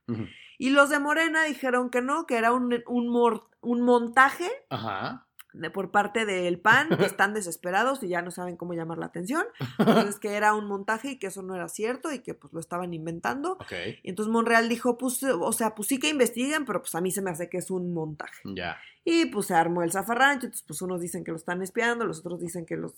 Y 0.57 0.69
los 0.69 0.89
de 0.89 0.99
Morena 0.99 1.43
dijeron 1.43 1.89
que 1.89 2.01
no, 2.01 2.25
que 2.25 2.37
era 2.37 2.53
un, 2.53 2.73
un, 2.87 3.09
mor- 3.09 3.49
un 3.59 3.81
montaje 3.81 4.49
Ajá. 4.69 5.25
De- 5.59 5.69
por 5.69 5.91
parte 5.91 6.25
del 6.25 6.59
PAN 6.59 6.89
que 6.97 7.05
están 7.05 7.33
desesperados 7.33 8.01
y 8.03 8.07
ya 8.09 8.21
no 8.21 8.31
saben 8.31 8.55
cómo 8.57 8.73
llamar 8.73 8.97
la 8.97 9.07
atención. 9.07 9.43
Entonces 9.79 10.19
que 10.19 10.33
era 10.35 10.53
un 10.53 10.67
montaje 10.67 11.11
y 11.11 11.19
que 11.19 11.27
eso 11.27 11.41
no 11.43 11.55
era 11.55 11.67
cierto 11.67 12.11
y 12.11 12.19
que 12.19 12.33
pues 12.33 12.53
lo 12.53 12.59
estaban 12.59 12.93
inventando. 12.93 13.53
Ok, 13.53 13.73
Y 14.03 14.09
entonces 14.09 14.31
Monreal 14.31 14.69
dijo, 14.69 14.97
pues, 14.97 15.21
o 15.23 15.51
sea, 15.51 15.75
pues 15.75 15.87
sí 15.89 15.99
que 15.99 16.09
investiguen, 16.09 16.65
pero 16.65 16.81
pues 16.81 16.93
a 16.95 17.01
mí 17.01 17.11
se 17.11 17.21
me 17.21 17.29
hace 17.31 17.49
que 17.49 17.57
es 17.57 17.69
un 17.71 17.93
montaje. 17.93 18.41
ya. 18.45 18.77
Y 19.03 19.27
pues 19.27 19.45
se 19.47 19.53
armó 19.55 19.83
el 19.83 19.91
zafarrancho, 19.93 20.47
entonces 20.47 20.65
pues 20.67 20.81
unos 20.81 20.99
dicen 20.99 21.23
que 21.23 21.31
lo 21.31 21.37
están 21.37 21.61
espiando, 21.61 22.05
los 22.05 22.19
otros 22.19 22.41
dicen 22.41 22.65
que 22.65 22.75
los 22.75 22.93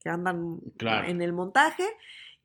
que 0.00 0.08
andan 0.08 0.58
Claro. 0.76 1.08
en 1.08 1.20
el 1.20 1.32
montaje 1.32 1.82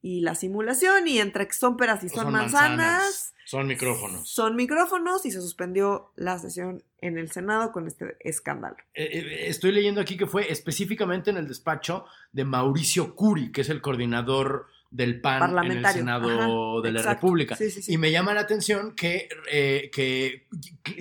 y 0.03 0.19
la 0.19 0.35
simulación 0.35 1.07
y 1.07 1.19
entre 1.19 1.47
que 1.47 1.53
son 1.53 1.77
peras 1.77 2.03
y 2.03 2.09
son, 2.09 2.25
Son 2.25 2.33
manzanas, 2.33 2.77
manzanas, 2.77 3.33
son 3.45 3.67
micrófonos. 3.67 4.29
Son 4.29 4.55
micrófonos 4.57 5.25
y 5.25 5.31
se 5.31 5.39
suspendió 5.39 6.11
la 6.17 6.37
sesión 6.37 6.83
en 6.99 7.17
el 7.17 7.31
Senado 7.31 7.71
con 7.71 7.87
este 7.87 8.17
escándalo. 8.19 8.75
Eh, 8.93 9.09
eh, 9.13 9.47
estoy 9.47 9.71
leyendo 9.71 10.01
aquí 10.01 10.17
que 10.17 10.27
fue 10.27 10.51
específicamente 10.51 11.31
en 11.31 11.37
el 11.37 11.47
despacho 11.47 12.05
de 12.33 12.43
Mauricio 12.43 13.15
Curi, 13.15 13.53
que 13.53 13.61
es 13.61 13.69
el 13.69 13.81
coordinador 13.81 14.67
del 14.91 15.21
PAN 15.21 15.57
en 15.65 15.71
el. 15.71 15.85
Senado 15.87 16.29
Ajá, 16.29 16.85
de 16.85 16.91
la 16.91 16.99
exacto. 16.99 17.27
República. 17.27 17.55
Sí, 17.55 17.71
sí, 17.71 17.81
sí. 17.81 17.93
Y 17.93 17.97
me 17.97 18.11
llama 18.11 18.33
la 18.33 18.41
atención 18.41 18.95
que, 18.95 19.29
eh, 19.49 19.89
que 19.93 20.47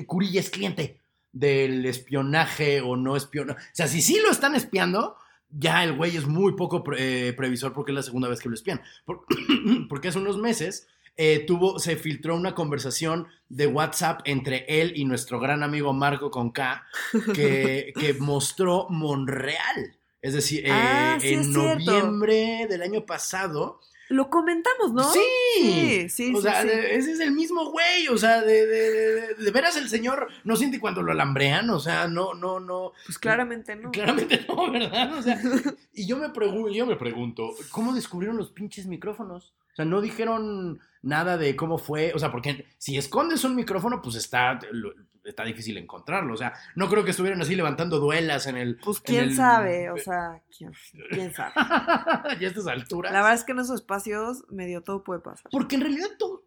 Curi 0.07 0.31
ya 0.31 0.41
es 0.41 0.51
cliente 0.51 1.01
del 1.33 1.85
espionaje 1.87 2.81
o 2.81 2.95
no 2.97 3.17
espionaje. 3.17 3.61
O 3.61 3.75
sea, 3.75 3.89
si 3.89 4.01
sí 4.01 4.21
lo 4.23 4.31
están 4.31 4.55
espiando, 4.55 5.17
ya 5.53 5.85
el 5.85 5.93
güey 5.95 6.17
es 6.17 6.27
muy 6.27 6.53
poco 6.55 6.83
pre- 6.83 7.29
eh, 7.29 7.33
previsor 7.33 7.73
porque 7.73 7.93
es 7.93 7.97
la 7.97 8.03
segunda 8.03 8.29
vez 8.29 8.41
que 8.41 8.49
lo 8.49 8.55
espían. 8.55 8.81
Por- 9.05 9.25
porque 9.89 10.09
hace 10.09 10.19
unos 10.19 10.39
meses 10.39 10.89
eh, 11.17 11.45
tuvo, 11.47 11.79
se 11.79 11.97
filtró 11.97 12.35
una 12.37 12.55
conversación 12.55 13.29
de 13.51 13.67
WhatsApp 13.67 14.21
entre 14.25 14.65
él 14.67 14.93
y 14.97 15.05
nuestro 15.05 15.39
gran 15.41 15.63
amigo 15.63 15.93
Marco 15.93 16.31
con 16.31 16.51
K 16.53 16.87
que, 17.35 17.93
que 17.99 18.15
mostró 18.15 18.87
Monreal. 18.89 19.97
Es 20.23 20.35
decir, 20.35 20.65
eh, 20.67 20.71
Ah, 20.73 21.19
sí, 21.21 21.29
en 21.35 21.41
es 21.41 21.47
cierto. 21.49 21.75
noviembre 21.75 22.67
del 22.69 22.83
año 22.83 23.05
pasado. 23.05 23.81
Lo 24.12 24.28
comentamos, 24.31 24.92
¿no? 24.92 25.04
Sí. 25.12 25.21
Sí, 25.54 26.09
sí, 26.09 26.33
o 26.35 26.37
sí, 26.37 26.42
sea, 26.42 26.62
sí. 26.62 26.69
ese 26.71 27.12
es 27.12 27.21
el 27.21 27.33
mismo 27.33 27.71
güey. 27.71 28.09
O 28.09 28.19
sea, 28.19 28.40
de, 28.42 28.66
de, 28.66 28.90
de- 28.92 29.35
de 29.35 29.50
veras 29.50 29.76
el 29.76 29.88
señor 29.88 30.28
no 30.45 30.57
siente 30.57 30.78
cuando 30.81 31.02
lo 31.02 31.12
alambrean. 31.12 31.71
O 31.71 31.81
sea, 31.81 32.09
no, 32.09 32.35
no, 32.35 32.61
no. 32.61 32.92
Pues 33.07 33.19
claramente 33.19 33.75
no. 33.76 33.90
Claramente 33.90 34.45
no, 34.49 34.71
¿verdad? 34.71 35.14
O 35.19 35.23
sea, 35.23 35.40
y 35.95 36.07
yo 36.07 36.16
me, 36.19 36.28
pregun- 36.28 36.73
yo 36.75 36.87
me 36.87 36.97
pregunto, 36.97 37.50
¿cómo 37.71 37.95
descubrieron 37.95 38.37
los 38.37 38.50
pinches 38.50 38.87
micrófonos? 38.87 39.52
O 39.73 39.76
sea, 39.76 39.85
no 39.87 40.00
dijeron 40.02 40.81
nada 41.03 41.37
de 41.37 41.55
cómo 41.57 41.79
fue. 41.79 42.13
O 42.15 42.19
sea, 42.19 42.31
porque 42.31 42.67
si 42.79 42.97
escondes 42.97 43.45
un 43.45 43.55
micrófono, 43.57 44.01
pues 44.03 44.17
está, 44.17 44.59
lo- 44.73 44.95
está 45.25 45.45
difícil 45.45 45.77
encontrarlo. 45.79 46.35
O 46.35 46.37
sea, 46.37 46.53
no 46.75 46.89
creo 46.89 47.05
que 47.05 47.11
estuvieran 47.13 47.41
así 47.43 47.55
levantando 47.55 47.99
duelas 47.99 48.47
en 48.47 48.57
el. 48.57 48.77
Pues 48.77 49.01
quién 49.01 49.25
el- 49.25 49.37
sabe, 49.37 49.91
o 49.91 49.99
sea, 49.99 50.43
quién, 50.57 50.73
quién 51.11 51.33
sabe. 51.35 51.53
ya 51.55 52.47
a 52.47 52.51
estas 52.51 52.67
alturas. 52.67 53.13
La 53.13 53.21
verdad 53.21 53.35
es 53.35 53.45
que 53.45 53.53
en 53.53 53.59
esos 53.61 53.77
espacios 53.81 54.45
medio 54.51 54.83
todo 54.83 55.05
puede 55.05 55.21
pasar. 55.21 55.51
Porque 55.51 55.75
en 55.77 55.83
realidad 55.83 56.09
todo. 56.19 56.45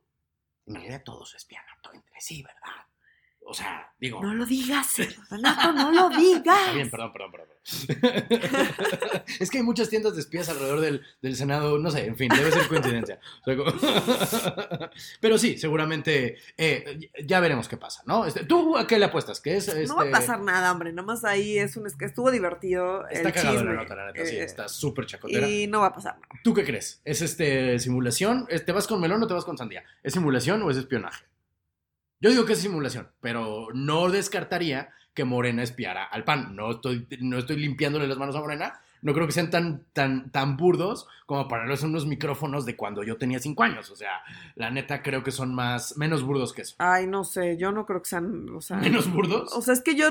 En 0.68 0.76
realidad 0.76 1.04
todos 1.06 1.30
se 1.30 1.38
espían 1.38 1.64
todo 1.82 1.94
entre 1.94 2.20
sí, 2.20 2.42
¿verdad? 2.42 2.85
O 3.48 3.54
sea, 3.54 3.94
digo. 4.00 4.22
No 4.24 4.34
lo 4.34 4.46
digas, 4.46 4.96
Renato, 5.30 5.72
no 5.74 5.92
lo 5.92 6.10
digas. 6.10 6.60
Está 6.62 6.74
bien, 6.74 6.90
perdón, 6.90 7.14
perdón, 7.14 7.32
perdón. 7.32 7.48
perdón. 8.02 9.22
es 9.40 9.50
que 9.52 9.58
hay 9.60 9.64
muchas 9.64 9.90
tiendas 9.90 10.16
de 10.16 10.22
espías 10.22 10.50
alrededor 10.50 10.82
del, 10.82 11.02
del 11.22 11.36
Senado, 11.36 11.78
no 11.78 11.92
sé, 11.92 12.06
en 12.08 12.16
fin, 12.18 12.30
debe 12.36 12.52
ser 12.52 12.68
coincidencia. 12.68 13.20
O 13.42 13.46
sea, 13.46 13.56
como- 13.56 14.90
Pero 15.22 15.38
sí, 15.38 15.58
seguramente 15.58 16.38
eh, 16.58 17.10
ya 17.24 17.40
veremos 17.40 17.68
qué 17.68 17.78
pasa, 17.78 18.02
¿no? 18.06 18.26
Este, 18.26 18.46
¿Tú 18.46 18.78
a 18.78 18.88
qué 18.88 18.98
le 19.00 19.06
apuestas? 19.06 19.40
¿Qué 19.42 19.58
es, 19.58 19.68
No 19.88 19.96
va 19.96 20.02
a 20.04 20.06
este, 20.06 20.12
pasar 20.12 20.42
nada, 20.42 20.72
hombre. 20.72 20.92
Nomás 20.94 21.24
ahí 21.24 21.58
es 21.58 21.78
un 21.78 21.86
estuvo 21.88 22.32
divertido. 22.32 23.08
Está 23.10 23.30
el 23.30 23.36
chisme, 23.36 23.64
la 23.64 23.74
nota, 23.74 23.96
la 23.96 24.12
neta, 24.12 24.26
sí, 24.26 24.36
eh, 24.38 24.44
está 24.44 24.68
súper 24.68 25.06
chacotera. 25.06 25.48
Y 25.48 25.68
no 25.68 25.82
va 25.82 25.88
a 25.88 25.94
pasar 25.94 26.16
nada. 26.16 26.28
¿Tú 26.44 26.54
qué 26.54 26.64
crees? 26.64 27.02
¿Es 27.06 27.22
este 27.22 27.80
simulación? 27.80 28.46
¿Es- 28.50 28.66
¿Te 28.66 28.72
vas 28.72 28.88
con 28.88 29.00
melón 29.00 29.22
o 29.24 29.28
te 29.28 29.34
vas 29.34 29.46
con 29.46 29.58
sandía? 29.58 29.84
¿Es 30.04 30.14
simulación 30.14 30.62
o 30.64 30.72
es 30.72 30.78
espionaje? 30.78 31.26
Yo 32.22 32.30
digo 32.30 32.46
que 32.46 32.54
es 32.54 32.60
simulación, 32.60 33.10
pero 33.22 33.68
no 33.74 34.10
descartaría 34.10 34.90
que 35.14 35.24
Morena 35.24 35.64
espiara 35.64 36.04
al 36.04 36.24
PAN. 36.24 36.56
No 36.56 36.72
estoy, 36.72 37.08
no 37.20 37.38
estoy 37.38 37.58
limpiándole 37.58 38.08
las 38.08 38.18
manos 38.18 38.36
a 38.36 38.40
Morena. 38.40 38.80
No 39.02 39.14
creo 39.14 39.28
que 39.28 39.34
sean 39.34 39.50
tan, 39.50 39.84
tan, 39.94 40.32
tan 40.32 40.58
burdos 40.58 41.08
como 41.26 41.48
para 41.48 41.74
ser 41.78 41.90
unos 41.90 42.06
micrófonos 42.06 42.66
de 42.66 42.76
cuando 42.76 43.04
yo 43.04 43.18
tenía 43.18 43.40
cinco 43.40 43.64
años. 43.64 43.90
O 43.92 43.96
sea, 43.96 44.22
la 44.56 44.72
neta 44.72 45.04
creo 45.04 45.24
que 45.24 45.32
son 45.32 45.54
más, 45.54 45.98
menos 45.98 46.24
burdos 46.24 46.54
que 46.54 46.64
eso. 46.64 46.76
Ay, 46.80 47.06
no 47.06 47.24
sé, 47.24 47.58
yo 47.58 47.72
no 47.72 47.86
creo 47.86 48.02
que 48.02 48.10
sean, 48.10 48.50
o 48.50 48.62
sea... 48.62 48.78
¿Menos 48.78 49.12
burdos? 49.12 49.54
O 49.54 49.62
sea, 49.62 49.74
es 49.74 49.82
que 49.82 49.96
yo, 49.96 50.08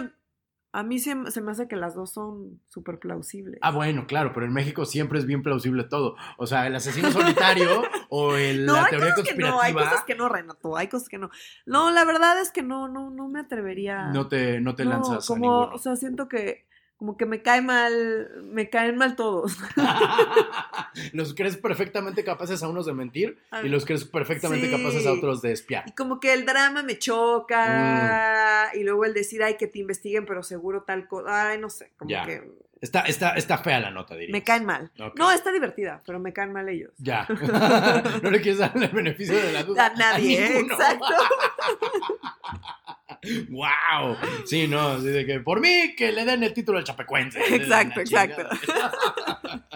a 0.74 0.82
mí 0.82 0.98
se, 0.98 1.14
se 1.30 1.40
me 1.40 1.52
hace 1.52 1.68
que 1.68 1.76
las 1.76 1.94
dos 1.94 2.12
son 2.12 2.60
súper 2.68 2.98
plausibles. 2.98 3.58
Ah, 3.62 3.70
bueno, 3.70 4.06
claro, 4.06 4.32
pero 4.34 4.44
en 4.44 4.52
México 4.52 4.84
siempre 4.84 5.18
es 5.20 5.26
bien 5.26 5.42
plausible 5.42 5.84
todo. 5.84 6.16
O 6.36 6.46
sea, 6.46 6.66
el 6.66 6.74
asesino 6.74 7.10
solitario 7.12 7.82
o 8.10 8.34
el- 8.34 8.66
no, 8.66 8.74
la 8.74 8.84
hay 8.84 8.90
teoría 8.90 9.14
cosas 9.14 9.28
que 9.28 9.34
no, 9.40 9.46
conspirativa. 9.52 9.80
hay 9.82 9.88
cosas 9.88 10.04
que 10.04 10.14
no, 10.16 10.28
Renato, 10.28 10.76
hay 10.76 10.88
cosas 10.88 11.08
que 11.08 11.18
no. 11.18 11.30
No, 11.64 11.90
la 11.90 12.04
verdad 12.04 12.40
es 12.40 12.50
que 12.50 12.62
no, 12.62 12.88
no, 12.88 13.10
no 13.10 13.28
me 13.28 13.40
atrevería. 13.40 14.08
No 14.08 14.26
te, 14.28 14.60
no 14.60 14.74
te 14.74 14.84
No, 14.84 14.90
lanzas 14.90 15.26
como, 15.26 15.60
o 15.66 15.78
sea, 15.78 15.96
siento 15.96 16.28
que 16.28 16.66
como 17.04 17.18
que 17.18 17.26
me 17.26 17.42
cae 17.42 17.60
mal, 17.60 18.30
me 18.44 18.70
caen 18.70 18.96
mal 18.96 19.14
todos. 19.14 19.58
los 21.12 21.34
crees 21.34 21.58
perfectamente 21.58 22.24
capaces 22.24 22.62
a 22.62 22.68
unos 22.68 22.86
de 22.86 22.94
mentir 22.94 23.36
y 23.62 23.68
los 23.68 23.84
crees 23.84 24.06
perfectamente 24.06 24.70
Sí. 24.70 24.72
capaces 24.74 25.06
a 25.06 25.12
otros 25.12 25.42
de 25.42 25.52
espiar. 25.52 25.84
Y 25.86 25.92
como 25.92 26.18
que 26.18 26.32
el 26.32 26.46
drama 26.46 26.82
me 26.82 26.98
choca, 26.98 28.70
Mm. 28.74 28.78
y 28.78 28.84
luego 28.84 29.04
el 29.04 29.12
decir, 29.12 29.42
ay, 29.42 29.56
que 29.58 29.66
te 29.66 29.80
investiguen, 29.80 30.24
pero 30.24 30.42
seguro 30.42 30.82
tal 30.84 31.06
cosa, 31.06 31.50
ay, 31.50 31.58
no 31.58 31.68
sé, 31.68 31.92
como 31.98 32.08
Ya. 32.10 32.24
que 32.24 32.64
Está, 32.80 33.00
está, 33.02 33.30
está 33.34 33.58
fea 33.58 33.80
la 33.80 33.90
nota, 33.90 34.14
diría. 34.14 34.32
me 34.32 34.42
caen 34.42 34.64
mal. 34.64 34.90
No, 35.16 35.30
está 35.30 35.52
divertida, 35.52 36.02
pero 36.06 36.18
me 36.20 36.32
caen 36.32 36.52
mal 36.52 36.68
ellos. 36.70 36.92
Ya. 36.98 37.26
no 38.22 38.30
le 38.30 38.40
quieres 38.40 38.58
dar 38.58 38.72
el 38.74 38.88
beneficio 38.88 39.36
de 39.36 39.52
la 39.52 39.62
duda. 39.62 39.86
A 39.86 39.94
nadie, 39.94 40.38
¿eh? 40.38 40.58
exacto. 40.60 41.06
¡Wow! 43.48 44.16
Sí, 44.44 44.66
no, 44.68 44.80
así 44.88 45.06
de 45.06 45.24
que 45.26 45.40
por 45.40 45.60
mí 45.60 45.94
que 45.96 46.12
le 46.12 46.24
den 46.24 46.42
el 46.42 46.52
título 46.52 46.78
al 46.78 46.84
chapecuense. 46.84 47.40
Exacto, 47.54 48.00
exacto. 48.00 48.48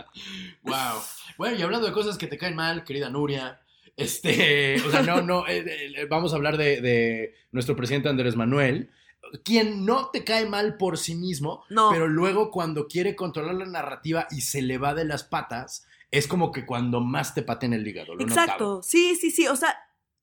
wow. 0.62 1.00
Bueno, 1.37 1.56
y 1.56 1.62
hablando 1.62 1.87
de 1.87 1.92
cosas 1.92 2.18
que 2.18 2.26
te 2.26 2.38
caen 2.38 2.56
mal, 2.56 2.84
querida 2.84 3.11
Nuria, 3.11 3.61
este, 3.96 4.80
o 4.87 4.90
sea, 4.90 5.02
no, 5.02 5.22
no, 5.22 5.46
eh, 5.46 5.64
eh, 5.96 6.06
vamos 6.08 6.32
a 6.32 6.37
hablar 6.37 6.56
de, 6.56 6.80
de 6.80 7.34
nuestro 7.52 7.76
presidente 7.76 8.08
Andrés 8.08 8.37
Manuel, 8.37 8.90
quien 9.44 9.84
no 9.84 10.11
te 10.11 10.24
cae 10.24 10.46
mal 10.46 10.76
por 10.76 10.98
sí 10.98 11.14
mismo, 11.14 11.64
No. 11.68 11.90
pero 11.90 12.08
luego 12.08 12.50
cuando 12.50 12.87
quiere 12.87 13.14
controlar 13.14 13.54
la 13.54 13.66
narrativa 13.66 14.26
y 14.30 14.42
se 14.42 14.62
le 14.62 14.78
va 14.78 14.94
de 14.94 15.04
las 15.04 15.24
patas, 15.24 15.87
es 16.11 16.26
como 16.26 16.52
que 16.52 16.64
cuando 16.64 17.00
más 17.00 17.34
te 17.34 17.42
patea 17.42 17.68
en 17.68 17.74
el 17.74 17.87
hígado. 17.87 18.14
Lo. 18.14 18.22
Exacto, 18.22 18.82
sí, 18.82 19.16
sí, 19.16 19.30
sí, 19.30 19.46
o 19.46 19.56
sea, 19.56 19.76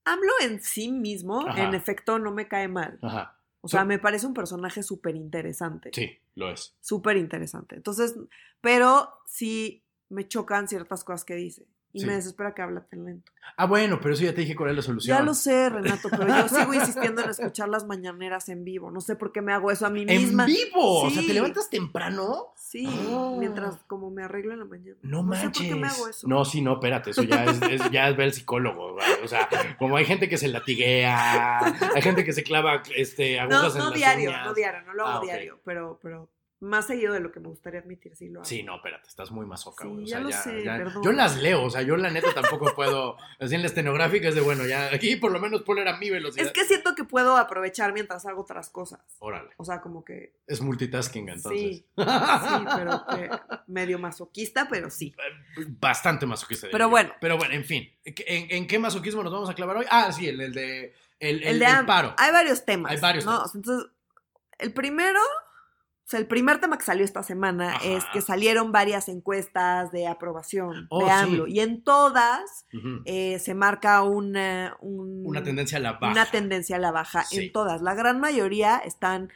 AMLO 0.06 0.32
en 0.42 0.62
sí 0.62 0.90
mismo, 0.92 1.46
Ajá. 1.46 1.62
en 1.64 1.74
efecto, 1.74 2.18
no 2.18 2.30
me 2.32 2.48
cae 2.48 2.68
mal. 2.68 2.98
Ajá. 3.02 3.38
O 3.60 3.68
sea, 3.68 3.80
So- 3.80 3.86
me 3.86 3.98
parece 3.98 4.26
un 4.26 4.34
personaje 4.34 4.82
súper 4.82 5.16
interesante. 5.16 5.90
Sí, 5.92 6.18
lo 6.36 6.50
es. 6.50 6.74
Súper 6.80 7.16
interesante. 7.16 7.74
Entonces, 7.76 8.16
pero 8.60 9.10
sí 9.26 9.84
me 10.08 10.26
chocan 10.28 10.68
ciertas 10.68 11.02
cosas 11.04 11.24
que 11.24 11.34
dice. 11.34 11.66
Y 11.92 12.00
Sí. 12.00 12.06
me 12.06 12.12
desespera 12.14 12.54
que 12.54 12.60
habla 12.60 12.82
tan 12.86 13.06
lento. 13.06 13.32
Ah, 13.56 13.64
bueno, 13.64 13.98
pero 14.02 14.12
eso 14.12 14.22
ya 14.22 14.34
te 14.34 14.42
dije 14.42 14.54
cuál 14.54 14.68
es 14.70 14.76
la 14.76 14.82
solución. 14.82 15.16
Ya 15.16 15.24
lo 15.24 15.32
sé, 15.32 15.70
Renato, 15.70 16.10
pero 16.10 16.26
yo 16.28 16.46
sigo 16.48 16.74
insistiendo 16.74 17.22
en 17.22 17.30
escuchar 17.30 17.70
las 17.70 17.86
mañaneras 17.86 18.50
en 18.50 18.64
vivo. 18.64 18.90
No 18.90 19.00
sé 19.00 19.16
por 19.16 19.32
qué 19.32 19.40
me 19.40 19.52
hago 19.54 19.70
eso 19.70 19.86
a 19.86 19.90
mí 19.90 20.02
En 20.02 20.06
misma. 20.08 20.44
vivo. 20.44 21.04
O 21.04 21.10
sea. 21.10 21.22
¿te 21.26 21.32
levantas 21.32 21.70
temprano? 21.70 22.52
Sí, 22.68 22.84
Oh. 23.12 23.36
mientras 23.38 23.76
como 23.86 24.10
me 24.10 24.24
arreglo 24.24 24.52
en 24.52 24.58
la 24.58 24.64
mañana. 24.64 24.96
No, 25.02 25.18
sé 25.20 25.24
manches. 25.24 25.50
por 25.52 25.62
qué 25.68 25.74
me 25.80 25.86
hago 25.86 26.08
eso. 26.08 26.26
No, 26.26 26.44
sí, 26.44 26.60
no, 26.62 26.72
espérate, 26.74 27.10
eso 27.10 27.22
ya 27.22 27.44
es, 27.44 27.62
es- 27.62 27.90
ya 27.92 28.08
es 28.08 28.16
ver 28.16 28.26
el 28.26 28.32
psicólogo. 28.32 28.96
O 29.22 29.28
sea, 29.28 29.48
como 29.78 29.96
hay 29.96 30.04
gente 30.04 30.28
que 30.28 30.36
se 30.36 30.48
latiguea, 30.48 31.60
hay 31.94 32.02
gente 32.02 32.24
que 32.24 32.32
se 32.32 32.42
clava 32.42 32.82
este, 32.96 33.36
no, 33.36 33.42
agujas 33.42 33.74
en 33.74 33.78
no 33.78 33.84
las 33.90 33.94
diario, 33.94 34.30
uñas. 34.30 34.44
no 34.46 34.54
diario, 34.54 34.82
no 34.82 34.94
lo 34.94 35.06
hago 35.06 35.18
Ah, 35.18 35.22
diario, 35.22 35.60
pero, 35.64 36.00
pero 36.02 36.28
más 36.58 36.86
seguido 36.86 37.12
de 37.12 37.20
lo 37.20 37.32
que 37.32 37.38
me 37.40 37.48
gustaría 37.48 37.80
admitir, 37.80 38.16
sí 38.16 38.28
lo 38.30 38.40
hago. 38.40 38.44
Sí, 38.48 38.62
no, 38.62 38.76
espérate, 38.76 39.06
estás 39.08 39.30
muy 39.30 39.44
masoca, 39.44 39.84
Sí, 39.84 40.06
ya 40.06 40.20
lo 40.20 40.30
ya, 40.30 40.40
sé, 40.42 40.64
ya- 40.64 40.76
perdón. 40.78 41.02
Yo 41.02 41.12
las 41.12 41.36
leo, 41.36 41.62
o 41.64 41.68
sea, 41.70 41.82
yo 41.82 41.96
la 41.98 42.08
neta 42.10 42.32
tampoco 42.32 42.74
puedo. 42.74 43.16
Así 43.40 43.54
en 43.54 43.60
la 43.60 43.66
estenográfica 43.66 44.28
es 44.28 44.34
de 44.34 44.40
bueno, 44.40 44.64
ya 44.66 44.86
aquí 44.92 45.16
por 45.16 45.32
lo 45.32 45.38
menos 45.38 45.62
puedo 45.62 45.76
leer 45.82 45.94
a 45.94 45.98
mi 45.98 46.08
velocidad. 46.08 46.46
Es 46.46 46.52
que 46.52 46.64
siento 46.64 46.94
que 46.94 47.04
puedo 47.04 47.36
aprovechar 47.36 47.92
mientras 47.92 48.24
hago 48.24 48.40
otras 48.42 48.70
cosas. 48.70 49.00
Órale, 49.18 49.50
O 49.58 49.64
sea, 49.64 49.80
como 49.82 50.02
que 50.04 50.32
es 50.46 50.60
multitasking 50.62 51.28
entonces. 51.28 51.60
sí, 51.60 51.86
sí, 51.96 52.64
pero 52.76 53.04
que 53.10 53.30
medio 53.66 53.98
masoquista, 53.98 54.66
pero 54.68 54.88
sí. 54.88 55.14
Bastante 55.78 56.24
masoquista. 56.26 56.68
Pero 56.70 56.86
diría. 56.86 56.90
bueno. 56.90 57.12
Pero 57.20 57.36
bueno, 57.36 57.54
en 57.54 57.64
fin. 57.64 57.90
¿En, 58.04 58.50
en 58.50 58.66
qué 58.66 58.78
masoquismo 58.78 59.22
nos 59.22 59.32
vamos 59.32 59.50
a 59.50 59.54
clavar 59.54 59.76
hoy? 59.76 59.86
Ah, 59.90 60.10
sí, 60.12 60.26
el, 60.28 60.40
el 60.40 60.52
de. 60.52 60.94
El, 61.18 61.42
el, 61.42 61.48
El 61.48 61.58
de 61.58 61.66
paro. 61.86 62.14
Hay 62.18 62.30
varios 62.32 62.64
temas. 62.64 62.92
Hay 62.92 62.98
varios 63.00 63.24
¿no? 63.24 63.32
temas. 63.38 63.54
Entonces, 63.54 63.90
el 64.58 64.72
primero, 64.72 65.20
o 66.06 66.08
sea, 66.08 66.20
el 66.20 66.28
primer 66.28 66.60
tema 66.60 66.78
que 66.78 66.84
salió 66.84 67.04
esta 67.04 67.24
semana 67.24 67.74
Ajá. 67.74 67.84
es 67.84 68.04
que 68.12 68.20
salieron 68.20 68.70
varias 68.70 69.08
encuestas 69.08 69.90
de 69.90 70.06
aprobación 70.06 70.86
Oh, 70.88 71.00
de 71.00 71.06
sí. 71.06 71.10
AMLO. 71.10 71.46
Y 71.48 71.58
en 71.58 71.82
todas 71.82 72.64
eh, 73.06 73.40
se 73.40 73.54
marca 73.54 74.02
una, 74.04 74.76
un- 74.80 75.24
Una 75.26 75.42
tendencia 75.42 75.78
a 75.78 75.80
la 75.80 75.92
baja. 75.94 76.12
una 76.12 76.26
tendencia 76.26 76.76
a 76.76 76.78
la 76.78 76.92
baja 76.92 77.24
Sí. 77.24 77.38
en 77.46 77.52
todas. 77.52 77.82
La 77.82 77.94
gran 77.94 78.20
mayoría 78.20 78.76
están 78.78 79.32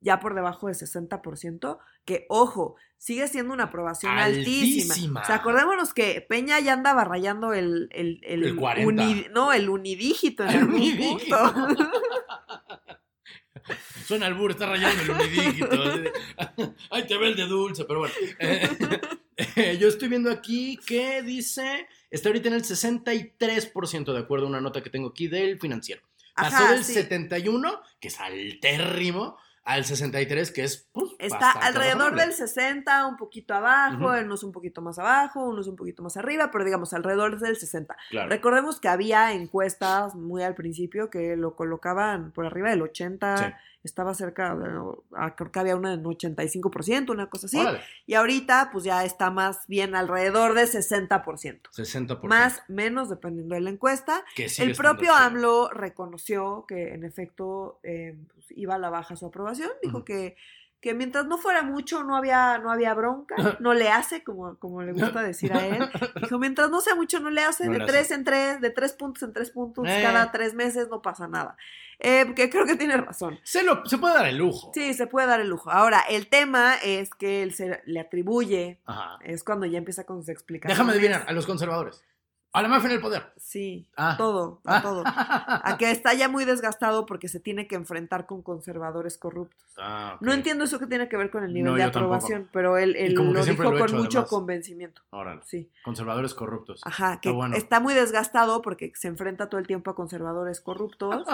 ya 0.00 0.18
por 0.18 0.34
debajo 0.34 0.68
del 0.68 0.76
60%, 0.76 1.78
que, 2.06 2.24
ojo, 2.30 2.76
sigue 2.96 3.28
siendo 3.28 3.52
una 3.52 3.64
aprobación 3.64 4.16
altísima. 4.16 4.94
Altísima. 4.94 5.20
O 5.20 5.24
sea, 5.26 5.34
acordémonos 5.36 5.92
que 5.92 6.24
Peña 6.26 6.58
ya 6.60 6.72
andaba 6.72 7.04
rayando 7.04 7.52
el, 7.52 7.88
el, 7.92 8.20
el, 8.24 8.44
El 8.44 8.56
40. 8.56 9.28
no, 9.32 9.52
el 9.52 9.68
unidígito 9.68 10.42
en 10.44 10.48
El 10.48 10.56
algún 10.56 10.74
unidígito. 10.76 11.36
punto. 11.52 11.90
Suena 14.06 14.26
al 14.26 14.34
burro, 14.34 14.52
está 14.52 14.66
rayando 14.66 15.02
el 15.02 15.10
unidígito. 15.10 15.68
Ay, 16.90 17.06
te 17.06 17.16
ve 17.16 17.28
el 17.28 17.36
de 17.36 17.46
dulce, 17.46 17.84
pero 17.84 18.00
bueno. 18.00 18.14
Eh, 18.38 18.68
eh, 19.56 19.78
yo 19.78 19.88
estoy 19.88 20.08
viendo 20.08 20.30
aquí 20.30 20.78
que 20.86 21.22
dice, 21.22 21.86
está 22.10 22.28
ahorita 22.28 22.48
en 22.48 22.54
el 22.54 22.62
63% 22.62 24.12
de 24.12 24.18
acuerdo 24.18 24.46
a 24.46 24.48
una 24.48 24.60
nota 24.60 24.82
que 24.82 24.90
tengo 24.90 25.08
aquí 25.08 25.28
del 25.28 25.58
financiero. 25.58 26.02
Pasó 26.34 26.56
Ajá, 26.56 26.72
del 26.72 26.84
sí. 26.84 26.94
71, 26.94 27.80
que 28.00 28.08
es 28.08 28.20
altérrimo, 28.20 29.38
al 29.68 29.84
63, 29.84 30.50
que 30.50 30.64
es 30.64 30.88
pues, 30.92 31.10
Está 31.18 31.50
alrededor 31.50 32.14
del 32.16 32.32
60, 32.32 33.06
un 33.06 33.16
poquito 33.18 33.52
abajo, 33.52 34.06
Ujú. 34.06 34.24
unos 34.24 34.42
un 34.42 34.50
poquito 34.52 34.80
más 34.80 34.98
abajo, 34.98 35.46
unos 35.46 35.68
un 35.68 35.76
poquito 35.76 36.02
más 36.02 36.16
arriba, 36.16 36.50
pero 36.50 36.64
digamos 36.64 36.94
alrededor 36.94 37.38
del 37.38 37.56
60. 37.56 37.94
Claro. 38.08 38.30
Recordemos 38.30 38.80
que 38.80 38.88
había 38.88 39.32
encuestas 39.34 40.14
muy 40.14 40.42
al 40.42 40.54
principio 40.54 41.10
que 41.10 41.36
lo 41.36 41.54
colocaban 41.54 42.32
por 42.32 42.46
arriba 42.46 42.70
del 42.70 42.80
80, 42.80 43.36
Sí. 43.36 43.44
Estaba 43.88 44.14
cerca, 44.14 44.56
ah, 45.16 45.34
creo 45.36 45.50
que 45.50 45.58
había 45.58 45.76
una 45.76 45.94
en 45.94 46.04
85%, 46.04 47.10
una 47.10 47.28
cosa 47.28 47.46
así. 47.46 47.58
Órale, 47.58 47.80
Y 48.06 48.14
ahorita 48.14 48.70
pues 48.72 48.84
ya 48.84 49.04
está 49.04 49.30
más 49.30 49.66
bien 49.66 49.94
alrededor 49.94 50.54
de 50.54 50.62
60%. 50.62 51.70
60%. 51.70 52.22
Más, 52.28 52.62
menos, 52.68 53.08
dependiendo 53.08 53.54
de 53.54 53.60
la 53.62 53.70
encuesta. 53.70 54.24
El 54.36 54.74
propio. 54.74 55.12
AMLO 55.14 55.70
reconoció 55.70 56.64
que 56.68 56.94
en 56.94 57.04
efecto 57.04 57.80
eh, 57.82 58.16
pues, 58.34 58.46
iba 58.50 58.74
a 58.74 58.78
la 58.78 58.90
baja 58.90 59.16
su 59.16 59.26
aprobación. 59.26 59.70
Dijo 59.82 60.04
que, 60.04 60.36
que 60.80 60.94
mientras 60.94 61.26
no 61.26 61.38
fuera 61.38 61.62
mucho 61.62 62.04
no 62.04 62.16
había, 62.16 62.58
no 62.58 62.70
había 62.70 62.94
bronca, 62.94 63.34
no 63.60 63.74
le 63.74 63.88
hace, 63.90 64.22
como, 64.22 64.56
como 64.58 64.82
le 64.82 64.92
gusta 64.92 65.22
decir 65.24 65.52
a 65.52 65.66
él. 65.66 65.88
Dijo, 66.22 66.38
mientras 66.38 66.70
no 66.70 66.80
sea 66.80 66.94
mucho 66.94 67.18
no 67.20 67.30
le 67.30 67.42
hace, 67.42 67.66
No 67.66 67.72
de 67.72 67.78
le 67.80 67.86
tres 67.86 68.02
hace. 68.06 68.14
en 68.14 68.24
tres, 68.24 68.60
de 68.60 68.70
tres 68.70 68.92
puntos 68.92 69.22
en 69.24 69.32
tres 69.32 69.50
puntos, 69.50 69.84
Eh. 69.88 70.00
cada 70.02 70.30
tres 70.32 70.54
meses 70.54 70.88
no 70.88 71.02
pasa 71.02 71.26
nada. 71.28 71.56
Eh, 72.00 72.32
que 72.36 72.48
creo 72.48 72.64
que 72.64 72.76
tiene 72.76 72.96
razón. 72.96 73.40
Se, 73.42 73.64
lo, 73.64 73.84
se 73.84 73.98
puede 73.98 74.14
dar 74.14 74.26
el 74.26 74.36
lujo. 74.38 74.70
Sí, 74.72 74.94
se 74.94 75.08
puede 75.08 75.26
dar 75.26 75.40
el 75.40 75.48
lujo. 75.48 75.68
Ahora, 75.72 76.00
el 76.08 76.28
tema 76.28 76.76
es 76.76 77.10
que 77.10 77.42
él 77.42 77.52
se 77.54 77.82
le 77.86 77.98
atribuye, 77.98 78.78
Ajá. 78.86 79.18
es 79.24 79.42
cuando 79.42 79.66
ya 79.66 79.78
empieza 79.78 80.04
con 80.04 80.18
sus 80.20 80.28
explicaciones. 80.28 80.78
Déjame 80.78 80.92
adivinar, 80.92 81.24
a 81.26 81.32
los 81.32 81.44
conservadores. 81.44 82.04
A 82.52 82.62
la 82.62 82.68
mafia 82.68 82.88
en 82.88 82.94
el 82.96 83.00
poder. 83.00 83.32
Sí, 83.36 83.86
Ah. 83.96 84.12
a 84.12 84.16
todo, 84.16 84.60
a 84.64 84.78
Ah. 84.78 84.82
todo. 84.82 85.02
A 85.74 85.76
que 85.78 85.90
está 85.90 86.14
ya 86.14 86.28
muy 86.28 86.44
desgastado 86.44 87.04
porque 87.06 87.28
se 87.28 87.40
tiene 87.40 87.66
que 87.68 87.74
enfrentar 87.76 88.26
con 88.26 88.42
conservadores 88.42 89.18
corruptos. 89.18 89.58
Ah. 89.78 90.16
No 90.20 90.32
entiendo 90.32 90.64
eso 90.64 90.78
que 90.78 90.86
tiene 90.86 91.08
que 91.08 91.16
ver 91.16 91.30
con 91.30 91.44
el 91.44 91.52
nivel 91.52 91.72
No, 91.72 91.76
de 91.76 91.82
tampoco. 91.84 91.98
aprobación, 92.14 92.48
pero 92.52 92.78
él, 92.78 92.96
él 92.96 93.12
lo 93.14 93.44
dijo 93.44 93.62
lo 93.62 93.76
he 93.76 93.78
con 93.78 93.88
hecho, 93.88 93.96
mucho 93.96 94.18
además. 94.18 94.30
convencimiento. 94.30 95.02
Órale. 95.10 95.40
Sí, 95.44 95.70
Conservadores 95.84 96.34
corruptos. 96.34 96.80
ajá, 96.84 97.20
que 97.20 97.28
Está 97.28 97.36
bueno. 97.36 97.56
está 97.56 97.80
muy 97.80 97.94
desgastado 97.94 98.62
porque 98.62 98.92
se 98.96 99.08
enfrenta 99.08 99.48
todo 99.48 99.60
el 99.60 99.66
tiempo 99.66 99.90
a 99.90 99.94
conservadores 99.94 100.60
corruptos 100.60 101.26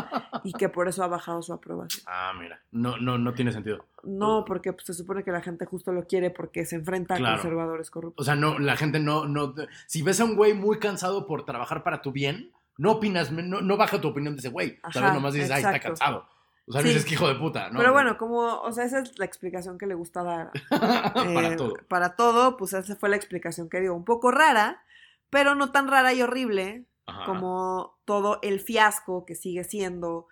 y 0.43 0.53
que 0.53 0.69
por 0.69 0.89
eso 0.89 1.03
ha 1.05 1.07
bajado 1.09 1.43
su 1.43 1.53
aprobación. 1.53 2.03
Ah, 2.07 2.33
mira. 2.39 2.61
No, 2.73 2.97
no, 2.99 3.19
no 3.19 3.33
tiene 3.35 3.53
sentido. 3.53 3.85
No, 4.03 4.45
porque 4.45 4.73
pues, 4.75 4.85
se 4.85 4.93
supone 4.95 5.23
que 5.25 5.31
la 5.33 5.41
gente 5.41 5.65
justo 5.65 5.91
lo 5.93 6.07
quiere 6.07 6.29
porque 6.31 6.67
se 6.67 6.77
enfrenta 6.77 7.17
Claro. 7.17 7.37
a 7.37 7.39
conservadores 7.39 7.91
corruptos. 7.91 8.23
O 8.23 8.25
sea, 8.27 8.35
no, 8.37 8.59
la 8.59 8.77
gente 8.77 8.99
no, 9.01 9.27
no. 9.27 9.55
Si 9.87 10.03
ves 10.03 10.21
a 10.21 10.25
un 10.25 10.37
güey 10.37 10.53
muy 10.53 10.79
cansado 10.79 11.04
por 11.27 11.45
trabajar 11.45 11.83
para 11.83 12.03
tu 12.03 12.13
bien, 12.13 12.53
no 12.77 12.93
opinas, 12.93 13.31
no, 13.31 13.61
no 13.61 13.77
baja 13.77 14.01
tu 14.01 14.09
opinión 14.09 14.35
de 14.35 14.41
ese 14.41 14.49
güey. 14.49 14.79
Ajá, 14.83 14.93
¿Sabes? 15.01 15.15
Nomás 15.15 15.35
dices, 15.35 15.51
ay, 15.51 15.59
está 15.59 15.77
exacto. 15.77 15.89
cansado. 15.99 16.29
O 16.67 16.73
sea, 16.73 16.81
Sí. 16.83 16.89
dices 16.89 17.05
que 17.05 17.15
hijo 17.15 17.29
de 17.29 17.35
puta, 17.35 17.69
¿no? 17.71 17.79
Pero 17.79 17.93
bueno, 17.93 18.17
como, 18.17 18.39
o 18.61 18.73
sea, 18.73 18.85
esa 18.85 19.01
es 19.01 19.19
la 19.19 19.27
explicación 19.27 19.77
que 19.79 19.87
le 19.87 19.95
gusta 19.95 20.23
dar 20.23 20.51
para 20.71 21.49
Eh, 21.53 21.57
todo. 21.57 21.75
Para 21.89 22.17
todo, 22.17 22.57
pues 22.57 22.73
esa 22.73 22.97
fue 22.97 23.09
la 23.11 23.17
explicación 23.17 23.69
que 23.69 23.81
dio. 23.81 23.95
Un 23.95 24.05
poco 24.05 24.31
rara, 24.31 24.83
pero 25.31 25.55
no 25.55 25.73
tan 25.73 25.89
rara 25.89 26.13
y 26.15 26.23
horrible 26.23 26.87
Ajá. 27.07 27.27
como 27.27 27.99
todo 28.07 28.39
el 28.43 28.61
fiasco 28.61 29.25
que 29.27 29.35
sigue 29.35 29.63
siendo 29.65 30.27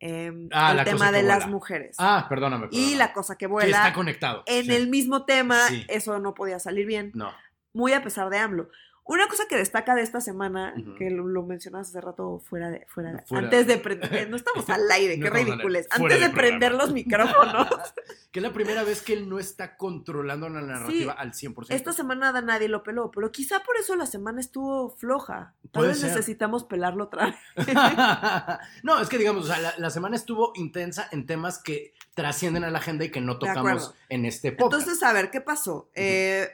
em, 0.00 0.48
Ah, 0.52 0.74
el 0.76 0.84
tema 0.84 1.10
de 1.12 1.22
las 1.22 1.46
mujeres. 1.48 1.96
Ah, 1.98 2.26
perdóname. 2.28 2.68
y 2.72 2.96
la 2.96 3.12
cosa 3.14 3.34
que 3.36 3.46
Que 3.46 3.46
vuela. 3.46 3.76
está 3.78 3.92
conectado. 3.94 4.42
en 4.46 4.66
sí. 4.66 4.74
el 4.74 4.88
mismo 4.90 5.24
tema, 5.24 5.56
Sí. 5.68 5.86
eso 5.88 6.18
no 6.18 6.34
podía 6.34 6.58
salir 6.58 6.84
bien, 6.86 7.12
No. 7.14 7.32
muy 7.72 7.92
a 7.94 8.02
pesar 8.02 8.28
de 8.28 8.38
AMLO. 8.38 8.68
Una 9.08 9.28
cosa 9.28 9.44
que 9.48 9.56
destaca 9.56 9.94
de 9.94 10.02
esta 10.02 10.20
semana, 10.20 10.74
que 10.98 11.10
lo, 11.10 11.26
lo 11.28 11.42
mencionas 11.44 11.88
hace 11.88 12.00
rato 12.00 12.40
fuera 12.40 12.70
de, 12.70 12.84
fuera 12.88 13.12
de- 13.12 13.22
Fuera- 13.22 13.44
antes 13.44 13.66
de 13.68 13.76
prender, 13.78 14.28
no 14.28 14.36
estamos 14.36 14.68
al 14.70 14.90
aire, 14.90 15.16
No 15.16 15.24
qué 15.24 15.30
ridículos, 15.30 15.86
antes 15.90 16.00
de 16.20 16.28
programa. 16.30 16.34
prender 16.34 16.74
los 16.74 16.92
micrófonos. 16.92 17.68
Que 18.32 18.40
es 18.40 18.42
la 18.42 18.52
primera 18.52 18.84
vez 18.84 19.00
que 19.00 19.14
él 19.14 19.30
no 19.30 19.38
está 19.38 19.78
controlando 19.78 20.50
la 20.50 20.60
narrativa 20.60 21.14
Sí, 21.14 21.18
al 21.18 21.32
100%. 21.32 21.66
Esta 21.70 21.94
semana 21.94 22.38
nadie 22.42 22.68
lo 22.68 22.82
peló, 22.82 23.10
pero 23.10 23.32
quizá 23.32 23.60
por 23.60 23.78
eso 23.78 23.96
la 23.96 24.04
semana 24.04 24.40
estuvo 24.40 24.90
floja. 24.90 25.54
Tal 25.72 25.86
vez 25.86 26.00
ser. 26.00 26.10
necesitamos 26.10 26.64
pelarlo 26.64 27.04
otra 27.04 27.28
vez. 27.56 27.66
no, 28.82 29.00
es 29.00 29.08
que 29.08 29.16
digamos, 29.16 29.44
o 29.44 29.46
sea, 29.46 29.58
la, 29.58 29.72
la 29.78 29.88
semana 29.88 30.16
estuvo 30.16 30.52
intensa 30.54 31.08
en 31.12 31.24
temas 31.24 31.62
que 31.62 31.94
trascienden 32.14 32.64
a 32.64 32.70
la 32.70 32.78
agenda 32.78 33.04
y 33.06 33.10
que 33.10 33.20
no 33.22 33.38
tocamos 33.38 33.94
en 34.10 34.26
este 34.26 34.52
podcast. 34.52 34.82
Entonces, 34.82 35.02
a 35.02 35.12
ver, 35.14 35.30
¿qué 35.30 35.40
pasó? 35.40 35.88
Eh, 35.94 36.48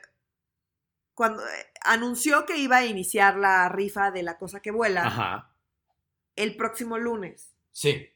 cuando 1.14 1.42
eh, 1.42 1.66
anunció 1.84 2.46
que 2.46 2.56
iba 2.58 2.78
a 2.78 2.84
iniciar 2.86 3.36
la 3.36 3.68
rifa 3.68 4.10
de 4.10 4.22
la 4.22 4.38
cosa 4.38 4.60
que 4.60 4.70
vuela 4.70 5.06
Ajá. 5.06 5.50
el 6.36 6.56
próximo 6.56 6.98
lunes, 6.98 7.54
Sí. 7.72 8.08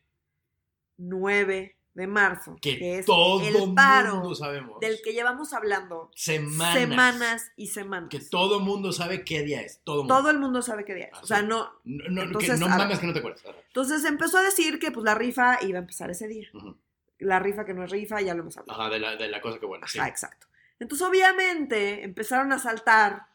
9 0.98 1.76
de 1.94 2.06
marzo, 2.06 2.56
Que, 2.60 2.76
que, 2.78 2.98
es 2.98 3.06
todo 3.06 3.40
el 3.40 3.74
paro 3.74 4.16
mundo 4.16 4.34
sabemos. 4.34 4.80
del 4.80 4.98
que 5.02 5.12
llevamos 5.14 5.54
hablando 5.54 6.10
semanas. 6.14 6.74
semanas 6.74 7.52
y 7.56 7.68
semanas. 7.68 8.10
Que 8.10 8.20
todo 8.20 8.60
mundo 8.60 8.92
sabe 8.92 9.24
qué 9.24 9.42
día 9.42 9.62
es. 9.62 9.80
Todo 9.82 9.98
mundo. 10.02 10.14
Todo 10.14 10.30
el 10.30 10.38
mundo 10.38 10.60
sabe 10.60 10.84
qué 10.84 10.94
día 10.94 11.06
es. 11.06 11.12
Ah, 11.14 11.20
O 11.22 11.26
sea, 11.26 11.40
sí. 11.40 11.46
no. 11.46 11.70
No, 11.84 12.04
no, 12.10 12.22
Entonces, 12.24 12.50
que 12.54 12.60
no 12.60 12.68
mames 12.68 12.98
que 12.98 13.06
no 13.06 13.12
te 13.14 13.20
acuerdas. 13.20 13.44
Ajá. 13.46 13.56
Entonces 13.68 14.04
empezó 14.04 14.36
a 14.38 14.42
decir 14.42 14.78
que 14.78 14.90
pues 14.90 15.04
la 15.04 15.14
rifa 15.14 15.58
iba 15.62 15.78
a 15.78 15.80
empezar 15.80 16.10
ese 16.10 16.28
día. 16.28 16.48
La 17.18 17.38
rifa 17.38 17.64
que 17.64 17.72
no 17.72 17.82
es 17.84 17.90
rifa, 17.90 18.20
ya 18.20 18.34
lo 18.34 18.42
hemos 18.42 18.58
hablado. 18.58 18.78
Ajá, 18.78 18.90
de 18.90 18.98
la, 18.98 19.16
de 19.16 19.28
la 19.28 19.40
cosa 19.40 19.58
que 19.58 19.64
bueno. 19.64 19.86
Sí. 19.86 19.98
Ajá, 19.98 20.08
exacto. 20.08 20.46
Entonces, 20.78 21.06
obviamente, 21.06 22.04
empezaron 22.04 22.52
a 22.52 22.58
saltar 22.58 23.28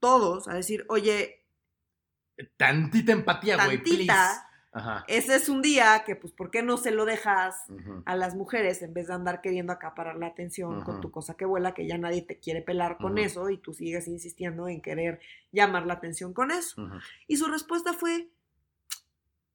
todos 0.00 0.48
a 0.48 0.54
decir, 0.54 0.84
oye, 0.88 1.38
Tantita 2.56 3.12
empatía, 3.12 3.64
güey, 3.64 3.78
please. 3.82 4.12
Ajá. 4.70 5.02
ese 5.08 5.34
es 5.34 5.48
un 5.48 5.62
día 5.62 6.04
que, 6.04 6.14
pues, 6.14 6.32
¿por 6.32 6.50
qué 6.50 6.62
no 6.62 6.76
se 6.76 6.90
lo 6.90 7.06
dejas 7.06 7.56
a 8.04 8.14
las 8.14 8.36
mujeres 8.36 8.82
en 8.82 8.92
vez 8.92 9.08
de 9.08 9.14
andar 9.14 9.40
queriendo 9.40 9.72
acaparar 9.72 10.16
la 10.16 10.26
atención 10.26 10.82
con 10.82 11.00
tu 11.00 11.10
cosa 11.10 11.36
que 11.36 11.46
vuela, 11.46 11.72
que 11.72 11.86
ya 11.86 11.96
nadie 11.96 12.22
te 12.22 12.38
quiere 12.38 12.60
pelar 12.60 12.98
con 12.98 13.18
eso 13.18 13.48
y 13.50 13.56
tú 13.56 13.72
sigues 13.72 14.06
insistiendo 14.06 14.68
en 14.68 14.82
querer 14.82 15.20
llamar 15.52 15.86
la 15.86 15.94
atención 15.94 16.34
con 16.34 16.50
eso? 16.50 16.86
Y 17.26 17.38
su 17.38 17.46
respuesta 17.46 17.92
fue, 17.94 18.28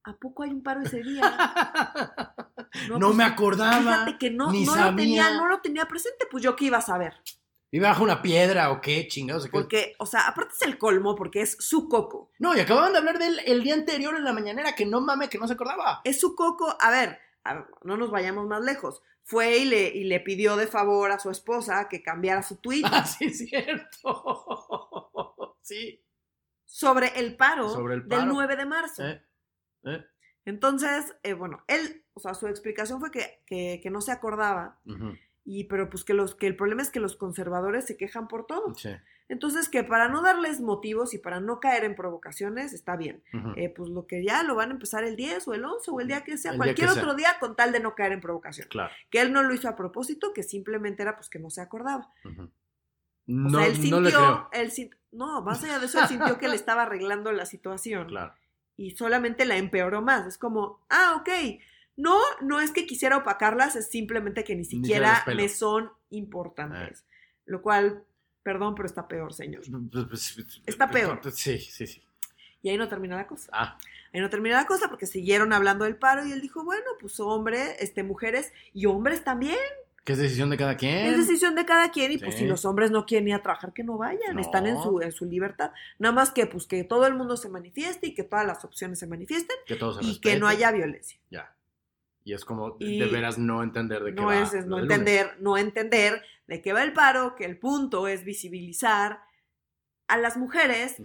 ¿a 0.04 0.14
poco 0.18 0.44
hay 0.44 0.52
un 0.52 0.64
paro 0.64 0.82
ese 0.82 1.02
día? 1.02 1.24
No, 2.90 3.00
pues, 3.00 3.16
me 3.16 3.24
acordaba. 3.24 3.80
Fíjate 3.80 4.18
que 4.18 4.32
no, 4.32 4.52
ni 4.52 4.66
no 4.66 4.76
lo 4.76 4.96
tenía, 4.96 5.32
no 5.36 5.48
lo 5.48 5.62
tenía 5.62 5.86
presente, 5.86 6.26
pues 6.30 6.44
yo 6.44 6.56
qué 6.56 6.66
iba 6.66 6.80
a 6.80 6.82
saber. 6.82 7.14
¿Iba 7.70 7.90
bajo 7.90 8.04
una 8.04 8.22
piedra 8.24 8.72
o 8.72 8.82
qué? 8.82 9.08
Chingados. 9.08 9.48
Porque, 9.50 9.96
o 10.00 10.08
sea, 10.08 10.28
aparte 10.28 10.54
es 10.56 10.62
el 10.64 10.80
colmo 10.80 11.16
porque 11.16 11.42
es 11.42 11.56
su 11.60 11.88
coco. 11.88 12.32
No, 12.40 12.56
y 12.56 12.60
acababan 12.60 12.92
de 12.92 12.98
hablar 12.98 13.20
de 13.20 13.28
él 13.28 13.40
el 13.46 13.62
día 13.64 13.76
anterior 13.76 14.16
en 14.16 14.24
la 14.24 14.34
mañanera, 14.34 14.74
que 14.74 14.88
no 14.88 15.02
mame, 15.02 15.30
que 15.30 15.38
no 15.38 15.48
se 15.48 15.54
acordaba. 15.54 16.02
Es 16.04 16.20
su 16.20 16.34
coco. 16.36 16.76
A 16.80 16.90
ver, 16.90 17.20
a 17.44 17.54
ver, 17.54 17.66
no 17.84 17.96
nos 17.96 18.10
vayamos 18.10 18.48
más 18.48 18.62
lejos. 18.64 19.04
Fue 19.24 19.58
y 19.58 19.66
le, 19.66 19.90
y 19.90 20.04
le 20.06 20.20
pidió 20.20 20.56
de 20.56 20.66
favor 20.68 21.12
a 21.12 21.20
su 21.20 21.30
esposa 21.30 21.88
que 21.90 22.02
cambiara 22.02 22.42
su 22.42 22.58
tweet 22.58 22.82
Ah, 22.92 23.06
sí, 23.06 23.26
es 23.26 23.38
cierto. 23.38 25.20
Sí. 25.62 26.04
sobre 26.66 27.18
el 27.20 27.38
paro, 27.38 27.70
Sobre 27.70 27.94
el 27.94 28.02
del 28.02 28.20
paro. 28.20 28.34
9 28.34 28.56
de 28.58 28.66
marzo. 28.66 29.04
Eh, 29.06 29.24
eh. 29.86 30.06
Entonces, 30.46 31.16
eh, 31.24 31.34
bueno, 31.34 31.64
él, 31.68 32.04
o 32.14 32.20
sea, 32.20 32.34
su 32.34 32.48
explicación 32.48 33.00
fue 33.00 33.12
que, 33.12 33.42
que, 33.46 33.80
que 33.82 33.90
no 33.90 34.02
se 34.02 34.12
acordaba, 34.12 34.80
y 35.46 35.66
pero 35.66 35.90
pues 35.90 36.04
que, 36.04 36.14
los, 36.14 36.36
que 36.36 36.48
el 36.48 36.56
problema 36.58 36.82
es 36.82 36.90
que 36.90 37.00
los 37.00 37.16
conservadores 37.16 37.86
se 37.86 37.96
quejan 37.98 38.28
por 38.28 38.46
todo. 38.46 38.74
Sí. 38.76 38.90
Entonces, 39.30 39.70
que 39.70 39.84
para 39.86 40.10
no 40.10 40.22
darles 40.22 40.60
motivos 40.60 41.14
y 41.14 41.18
para 41.18 41.40
no 41.40 41.60
caer 41.62 41.86
en 41.86 41.96
provocaciones, 41.96 42.74
está 42.74 42.98
bien. 42.98 43.24
Eh, 43.56 43.70
pues 43.70 43.90
lo 43.90 44.06
que 44.06 44.24
ya 44.24 44.44
lo 44.44 44.56
van 44.56 44.70
a 44.70 44.74
empezar 44.74 45.06
el 45.06 45.16
10 45.16 45.48
o 45.48 45.54
el 45.54 45.64
11 45.64 45.92
o 45.92 46.00
el 46.02 46.08
día 46.08 46.24
que 46.26 46.38
sea, 46.38 46.52
El 46.52 46.58
cualquier 46.58 46.90
que 46.90 46.94
sea. 46.94 47.02
otro 47.04 47.16
día, 47.16 47.30
con 47.40 47.56
tal 47.56 47.72
de 47.72 47.80
no 47.80 47.96
caer 47.96 48.12
en 48.12 48.20
provocación. 48.22 48.68
Claro. 48.70 48.94
Que 49.10 49.22
él 49.22 49.32
no 49.32 49.44
lo 49.44 49.54
hizo 49.54 49.70
a 49.70 49.76
propósito, 49.78 50.34
que 50.34 50.44
simplemente 50.44 51.04
era 51.04 51.16
pues 51.16 51.30
que 51.30 51.40
no 51.40 51.50
se 51.50 51.62
acordaba. 51.62 52.10
ujú. 52.26 52.44
O 52.44 52.50
No, 53.28 53.50
sea, 53.60 53.68
él 53.68 53.76
sintió, 53.76 53.96
no 53.96 54.02
le 54.02 54.10
creo. 54.12 54.50
él 54.52 54.72
no, 55.14 55.42
más 55.42 55.64
allá 55.64 55.80
de 55.80 55.86
eso, 55.86 56.02
él 56.02 56.08
sintió 56.10 56.38
que 56.38 56.50
le 56.50 56.56
estaba 56.56 56.82
arreglando 56.84 57.32
la 57.32 57.46
situación 57.46 58.08
Claro. 58.08 58.34
Y 58.78 58.92
solamente 58.92 59.46
la 59.46 59.58
empeoró 59.58 60.02
más. 60.02 60.28
Es 60.28 60.38
como, 60.38 60.80
ah, 60.90 61.16
ok, 61.20 61.30
no, 61.96 62.20
no 62.42 62.60
es 62.60 62.72
que 62.72 62.86
quisiera 62.86 63.18
opacarlas, 63.18 63.76
es 63.76 63.90
simplemente 63.90 64.44
que 64.44 64.56
ni 64.56 64.66
siquiera 64.66 65.24
me 65.36 65.50
son 65.50 65.92
importantes. 66.10 67.06
Lo 67.46 67.62
cual, 67.62 68.04
perdón, 68.42 68.76
pero 68.76 68.88
está 68.88 69.08
peor, 69.08 69.34
señor. 69.34 69.64
Está 70.66 70.90
peor. 70.90 71.22
Sí, 71.32 71.60
sí, 71.60 71.88
sí. 71.88 72.02
Y 72.62 72.70
ahí 72.70 72.78
no 72.78 72.88
termina 72.88 73.18
la 73.18 73.28
cosa. 73.28 73.50
Ah, 73.52 73.78
Ahí 74.14 74.22
no 74.22 74.30
termina 74.30 74.58
la 74.58 74.68
cosa 74.68 74.90
porque 74.90 75.08
siguieron 75.08 75.54
hablando 75.54 75.86
del 75.86 75.96
paro 75.96 76.26
y 76.26 76.32
él 76.32 76.42
dijo, 76.42 76.64
bueno, 76.64 76.86
pues 77.00 77.20
hombre, 77.20 77.78
este, 77.80 78.04
mujeres 78.04 78.54
y 78.72 78.86
hombres 78.86 79.24
también. 79.24 79.58
Que 80.04 80.14
es 80.14 80.20
decisión 80.20 80.50
de 80.50 80.58
cada 80.58 80.76
quien. 80.76 81.06
Es 81.08 81.18
decisión 81.18 81.56
de 81.56 81.66
cada 81.66 81.90
quien 81.92 82.12
y 82.12 82.18
pues 82.18 82.36
si 82.36 82.46
los 82.46 82.66
hombres 82.66 82.92
no 82.92 83.06
quieren 83.06 83.28
ir 83.30 83.36
a 83.36 83.42
trabajar, 83.42 83.72
que 83.74 83.84
no 83.86 83.98
vayan, 83.98 84.36
No. 84.36 84.42
están 84.42 84.68
en 84.68 84.82
su, 84.82 85.02
en 85.02 85.12
su 85.14 85.26
libertad. 85.26 85.72
Nada 85.98 86.14
más 86.14 86.32
que 86.32 86.46
pues 86.46 86.68
que 86.68 86.84
todo 86.84 87.08
el 87.08 87.14
mundo 87.16 87.38
se 87.38 87.48
manifieste 87.50 88.08
y 88.08 88.14
que 88.14 88.24
todas 88.24 88.46
las 88.46 88.66
opciones 88.66 89.00
se 89.00 89.08
manifiesten 89.08 89.56
Que 89.66 89.76
todo 89.76 89.94
se 89.94 90.04
y 90.06 90.20
que 90.20 90.38
no 90.38 90.48
haya 90.48 90.72
violencia. 90.72 91.18
Ya. 91.32 91.56
Y 92.26 92.34
es 92.34 92.44
como 92.46 92.76
Y 92.80 93.00
de 93.00 93.06
veras 93.08 93.38
no 93.38 93.64
entender 93.64 94.04
de 94.04 94.14
qué 94.14 94.22
No 94.22 94.28
va 94.28 94.42
es, 94.42 94.54
es 94.54 94.66
no 94.66 94.80
lunes. 94.80 94.92
entender, 94.92 95.38
no 95.40 95.58
entender 95.58 96.22
de 96.48 96.62
qué 96.62 96.74
va 96.74 96.84
el 96.84 96.92
paro, 96.94 97.36
que 97.36 97.46
el 97.46 97.58
punto 97.58 98.08
es 98.10 98.26
visibilizar 98.26 99.22
a 100.08 100.18
las 100.18 100.36
mujeres 100.36 100.98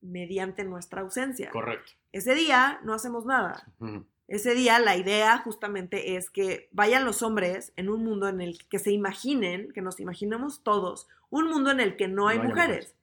mediante 0.00 0.64
nuestra 0.64 1.02
ausencia. 1.02 1.50
Correcto. 1.50 1.92
Ese 2.12 2.34
día 2.34 2.80
no 2.84 2.94
hacemos 2.94 3.26
nada. 3.26 3.64
Ujú, 3.80 4.06
Ese 4.30 4.54
día 4.54 4.78
la 4.78 4.96
idea 4.96 5.38
justamente 5.38 6.14
es 6.14 6.30
que 6.30 6.68
vayan 6.70 7.04
los 7.04 7.20
hombres 7.20 7.72
en 7.74 7.88
un 7.90 8.04
mundo 8.04 8.28
en 8.28 8.40
el 8.40 8.64
que 8.68 8.78
se 8.78 8.92
imaginen, 8.92 9.72
que 9.72 9.82
nos 9.82 9.98
imaginemos 9.98 10.62
todos, 10.62 11.08
un 11.30 11.48
mundo 11.48 11.72
en 11.72 11.80
el 11.80 11.96
que 11.96 12.06
no 12.06 12.28
hay 12.28 12.38
No 12.38 12.44
mujeres, 12.44 12.94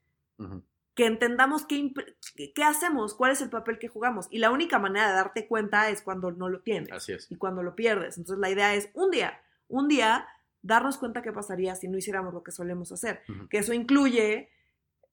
que 0.95 1.05
entendamos 1.05 1.65
qué, 1.65 2.63
hacemos, 2.63 3.13
cuál 3.13 3.33
es 3.33 3.41
el 3.41 3.49
papel 3.49 3.77
que 3.77 3.89
jugamos. 3.89 4.27
Y 4.31 4.39
la 4.39 4.51
única 4.51 4.79
manera 4.79 5.09
de 5.09 5.15
darte 5.15 5.47
cuenta 5.47 5.89
es 5.89 6.01
cuando 6.01 6.31
no 6.31 6.47
lo 6.47 6.61
tienes 6.61 6.93
Así 6.93 7.11
es. 7.11 7.29
y 7.29 7.35
cuando 7.35 7.61
lo 7.61 7.75
pierdes. 7.75 8.17
Entonces 8.17 8.39
la 8.39 8.49
idea 8.49 8.73
es 8.73 8.89
un 8.93 9.11
día, 9.11 9.41
un 9.67 9.89
día, 9.89 10.29
darnos 10.61 10.97
cuenta 10.97 11.21
qué 11.21 11.33
pasaría 11.33 11.75
si 11.75 11.89
no 11.89 11.97
hiciéramos 11.97 12.33
lo 12.33 12.41
que 12.41 12.53
solemos 12.53 12.93
hacer. 12.93 13.21
Que 13.49 13.57
eso 13.57 13.73
incluye 13.73 14.49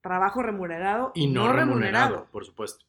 trabajo 0.00 0.44
remunerado 0.44 1.11
Y 1.16 1.27
no, 1.27 1.53
remunerado, 1.53 2.29
por 2.31 2.44
supuesto. 2.44 2.85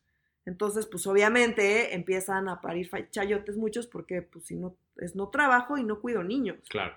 Entonces, 0.46 0.86
pues 0.86 1.06
obviamente 1.08 1.96
empiezan 1.96 2.48
a 2.50 2.62
parir 2.62 2.90
chayotes 3.12 3.58
muchos 3.58 3.88
porque 3.88 4.22
pues 4.22 4.46
si 4.46 4.56
no 4.56 4.76
es 4.98 5.16
no 5.16 5.30
trabajo 5.30 5.78
y 5.78 5.84
no 5.84 6.00
cuido 6.00 6.24
niños. 6.24 6.58
Claro. 6.70 6.96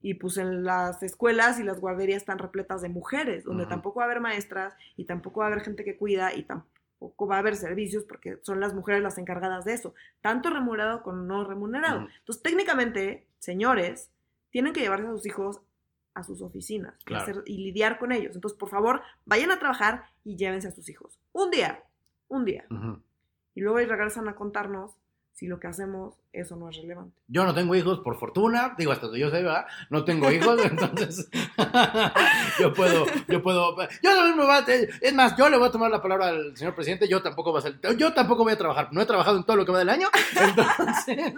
Y 0.00 0.14
pues 0.14 0.36
en 0.36 0.64
las 0.64 1.02
escuelas 1.02 1.60
y 1.60 1.62
las 1.62 1.80
guarderías 1.80 2.22
están 2.22 2.38
repletas 2.38 2.82
de 2.82 2.88
mujeres, 2.88 3.44
donde 3.44 3.64
tampoco 3.66 3.98
va 4.00 4.04
a 4.04 4.06
haber 4.06 4.20
maestras 4.20 4.74
y 4.96 5.04
tampoco 5.04 5.40
va 5.40 5.46
a 5.46 5.48
haber 5.48 5.62
gente 5.64 5.84
que 5.84 5.96
cuida 5.96 6.34
y 6.34 6.42
tampoco 6.42 7.26
va 7.28 7.36
a 7.36 7.38
haber 7.38 7.54
servicios 7.56 8.04
porque 8.04 8.38
son 8.42 8.58
las 8.60 8.74
mujeres 8.74 9.00
las 9.02 9.16
encargadas 9.18 9.64
de 9.64 9.74
eso, 9.74 9.94
tanto 10.20 10.50
remunerado 10.50 11.02
como 11.04 11.22
no 11.22 11.44
remunerado. 11.44 12.08
Entonces, 12.18 12.42
técnicamente, 12.42 13.26
señores, 13.38 14.10
tienen 14.50 14.72
que 14.72 14.80
llevarse 14.80 15.06
a 15.06 15.10
sus 15.10 15.26
hijos 15.26 15.60
a 16.14 16.22
sus 16.24 16.42
oficinas 16.42 16.94
y 17.08 17.14
hacer- 17.22 17.42
y 17.46 17.56
lidiar 17.64 17.98
con 17.98 18.12
ellos. 18.12 18.34
Entonces, 18.34 18.58
por 18.58 18.68
favor, 18.68 19.00
vayan 19.24 19.50
a 19.50 19.58
trabajar 19.58 20.04
y 20.24 20.36
llévense 20.36 20.68
a 20.68 20.72
sus 20.72 20.88
hijos. 20.90 21.18
Un 21.32 21.50
día, 21.50 21.82
un 22.32 22.44
día. 22.44 22.64
Y 23.54 23.60
luego 23.60 23.78
ahí 23.78 23.86
regresan 23.86 24.28
a 24.28 24.34
contarnos 24.34 24.96
si 25.32 25.46
lo 25.46 25.58
que 25.58 25.66
hacemos 25.66 26.14
eso 26.32 26.56
no 26.56 26.68
es 26.68 26.76
relevante. 26.76 27.16
Yo 27.26 27.44
no 27.44 27.54
tengo 27.54 27.74
hijos, 27.74 28.00
por 28.00 28.18
fortuna, 28.18 28.74
digo 28.76 28.92
hasta 28.92 29.06
donde 29.06 29.20
yo 29.20 29.30
sé, 29.30 29.42
¿verdad? 29.42 29.66
No 29.90 30.04
tengo 30.04 30.30
hijos, 30.30 30.62
entonces 30.64 31.28
yo 32.58 32.72
puedo, 32.72 33.06
yo 33.28 33.42
puedo, 33.42 33.76
yo 34.02 34.14
también 34.14 34.36
me 34.36 34.44
voy 34.44 34.54
a, 34.54 34.64
es 35.00 35.14
más, 35.14 35.36
yo 35.36 35.48
le 35.48 35.56
voy 35.58 35.68
a 35.68 35.72
tomar 35.72 35.90
la 35.90 36.02
palabra 36.02 36.28
al 36.28 36.56
señor 36.56 36.74
presidente, 36.74 37.08
yo 37.08 37.22
tampoco 37.22 37.50
voy 37.50 37.58
a 37.58 37.62
salir, 37.62 37.80
yo 37.96 38.12
tampoco 38.12 38.44
voy 38.44 38.52
a 38.52 38.58
trabajar, 38.58 38.88
no 38.92 39.00
he 39.00 39.06
trabajado 39.06 39.38
en 39.38 39.44
todo 39.44 39.56
lo 39.56 39.66
que 39.66 39.72
va 39.72 39.78
del 39.78 39.90
año, 39.90 40.08
entonces 40.40 41.34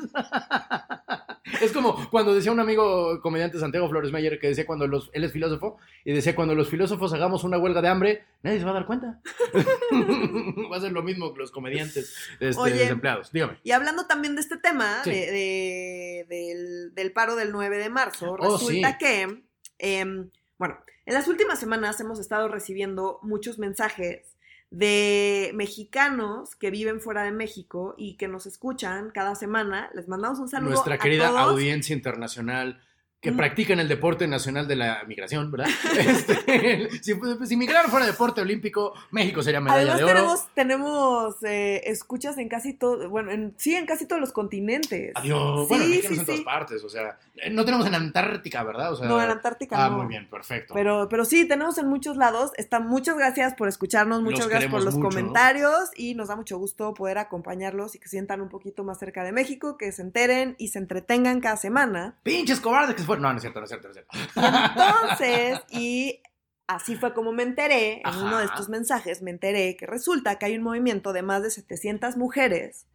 es 1.61 1.73
como 1.73 2.09
cuando 2.11 2.35
decía 2.35 2.53
un 2.53 2.61
amigo 2.61 3.21
comediante 3.21 3.59
Santiago 3.59 3.89
Flores 3.89 4.13
Meyer 4.13 4.39
que 4.41 4.49
decía 4.49 4.67
cuando 4.67 4.87
los, 4.87 5.11
él 5.13 5.25
es 5.25 5.33
filósofo, 5.33 5.77
y 6.05 6.13
decía 6.13 6.35
cuando 6.35 6.55
los 6.55 6.69
filósofos 6.69 7.13
hagamos 7.13 7.45
una 7.45 7.59
huelga 7.59 7.83
de 7.83 7.89
hambre, 7.89 8.25
nadie 8.43 8.59
se 8.59 8.65
va 8.65 8.71
a 8.71 8.75
dar 8.75 8.87
cuenta. 8.87 9.21
va 10.73 10.77
a 10.77 10.81
ser 10.81 10.93
lo 10.93 11.03
mismo 11.03 11.33
que 11.33 11.41
los 11.41 11.51
comediantes 11.51 12.15
este, 12.41 12.61
Oye. 12.61 12.75
desempleados, 12.75 13.33
dígame. 13.33 13.59
Y 13.63 13.73
hablando 13.73 14.07
también 14.07 14.35
de 14.35 14.41
este 14.41 14.57
tema, 14.57 15.03
Sí. 15.05 15.11
de- 15.11 15.31
de- 15.31 16.27
del, 16.29 16.95
del 16.95 17.13
paro 17.13 17.37
del 17.37 17.53
9 17.53 17.79
de 17.79 17.91
marzo, 17.91 18.33
Oh, 18.33 18.37
resulta 18.57 18.93
sí. 18.93 18.97
que, 18.99 19.43
em, 19.79 20.31
bueno, 20.59 20.79
en 21.07 21.15
las 21.15 21.29
últimas 21.29 21.59
semanas 21.61 22.01
hemos 22.01 22.19
estado 22.19 22.49
recibiendo 22.49 23.19
muchos 23.23 23.59
mensajes 23.59 24.34
de 24.75 25.53
mexicanos 25.55 26.57
que 26.57 26.73
viven 26.73 27.01
fuera 27.01 27.23
de 27.23 27.31
México 27.31 27.95
y 27.97 28.17
que 28.17 28.27
nos 28.27 28.45
escuchan 28.47 29.11
cada 29.15 29.37
semana. 29.37 29.89
Les 29.95 30.09
mandamos 30.09 30.41
un 30.41 30.49
saludo 30.49 30.71
nuestra 30.71 30.97
a 30.97 30.99
querida 30.99 31.29
todos. 31.29 31.41
audiencia 31.43 31.95
internacional 31.95 32.81
que 33.25 33.33
Mm. 33.33 33.37
practican 33.37 33.81
el 33.81 33.89
deporte 33.89 34.29
nacional 34.29 34.69
de 34.69 34.77
la 34.77 35.03
migración, 35.09 35.51
¿verdad? 35.51 35.67
Este, 35.99 37.03
si, 37.03 37.15
si 37.47 37.57
migrar 37.57 37.87
fuera 37.89 38.07
deporte 38.07 38.41
olímpico, 38.41 38.93
México 39.11 39.43
sería 39.43 39.61
medalla 39.61 39.95
Además 39.95 39.99
de 39.99 40.05
oro. 40.05 40.13
tenemos, 40.15 40.47
tenemos 40.55 41.43
eh, 41.43 41.83
escuchas 41.87 42.39
en 42.39 42.49
casi 42.49 42.75
todo, 42.75 43.09
bueno, 43.09 43.31
en, 43.33 43.55
sí, 43.57 43.75
en 43.75 43.87
casi 43.87 44.07
todos 44.07 44.21
los 44.21 44.33
continentes. 44.33 45.13
Adiós. 45.17 45.69
bueno, 45.69 45.85
Sí, 45.85 46.01
sí, 46.03 46.15
en 46.15 46.25
todas 46.25 46.39
sí. 46.39 46.45
partes, 46.45 46.85
o 46.85 46.89
sea, 46.89 47.19
eh, 47.37 47.51
no 47.51 47.65
tenemos 47.65 47.87
en 47.87 47.95
Antártica, 47.95 48.63
¿verdad? 48.63 48.93
O 48.93 48.97
sea, 48.97 49.09
No, 49.09 49.21
en 49.23 49.31
Antártica 49.31 49.85
Ah, 49.85 49.89
no. 49.91 49.99
muy 49.99 50.07
bien, 50.07 50.29
perfecto. 50.29 50.75
Pero, 50.75 51.09
pero 51.09 51.25
sí, 51.25 51.47
tenemos 51.49 51.79
en 51.79 51.89
muchos 51.89 52.17
lados. 52.17 52.53
Está, 52.57 52.79
muchas 52.81 53.17
gracias 53.17 53.55
por 53.55 53.69
escucharnos, 53.69 54.23
muchas 54.23 54.41
Los 54.41 54.49
gracias 54.49 54.71
por 54.71 54.85
los 54.85 54.95
mucho. 54.97 55.09
comentarios 55.09 55.91
y 55.97 56.15
nos 56.15 56.29
da 56.29 56.37
mucho 56.37 56.59
gusto 56.59 56.93
poder 56.95 57.19
acompañarlos 57.19 57.95
y 57.95 57.99
que 57.99 58.05
se 58.05 58.15
sientan 58.15 58.41
un 58.41 58.49
poquito 58.49 58.85
más 58.85 58.99
cerca 58.99 59.25
de 59.25 59.33
México, 59.33 59.77
que 59.79 59.91
se 59.93 60.03
enteren 60.03 60.55
y 60.59 60.69
se 60.69 60.79
entretengan 60.79 61.41
cada 61.41 61.57
semana. 61.57 62.15
Pinches 62.23 62.61
cobardes 62.61 62.95
que 62.95 63.03
No, 63.19 63.31
no 63.31 63.37
es 63.37 63.43
cierto, 63.43 63.61
no 63.61 63.65
es 63.65 63.71
cierto, 63.71 63.89
no 63.89 63.93
es 63.93 63.97
cierto. 63.97 64.17
Y 64.37 64.41
entonces, 64.41 65.61
y 65.71 66.23
así 66.67 66.97
fue 66.97 67.15
como 67.15 67.33
me 67.33 67.43
enteré, 67.43 68.03
en 68.05 68.17
uno 68.17 68.39
de 68.39 68.47
estos 68.47 68.69
mensajes 68.69 69.23
me 69.23 69.31
enteré 69.31 69.77
que 69.77 69.87
resulta 69.87 70.39
que 70.39 70.47
hay 70.47 70.57
un 70.57 70.63
movimiento 70.63 71.13
de 71.13 71.23
más 71.23 71.43
de 71.43 71.51
700 71.51 72.17
mujeres 72.17 72.87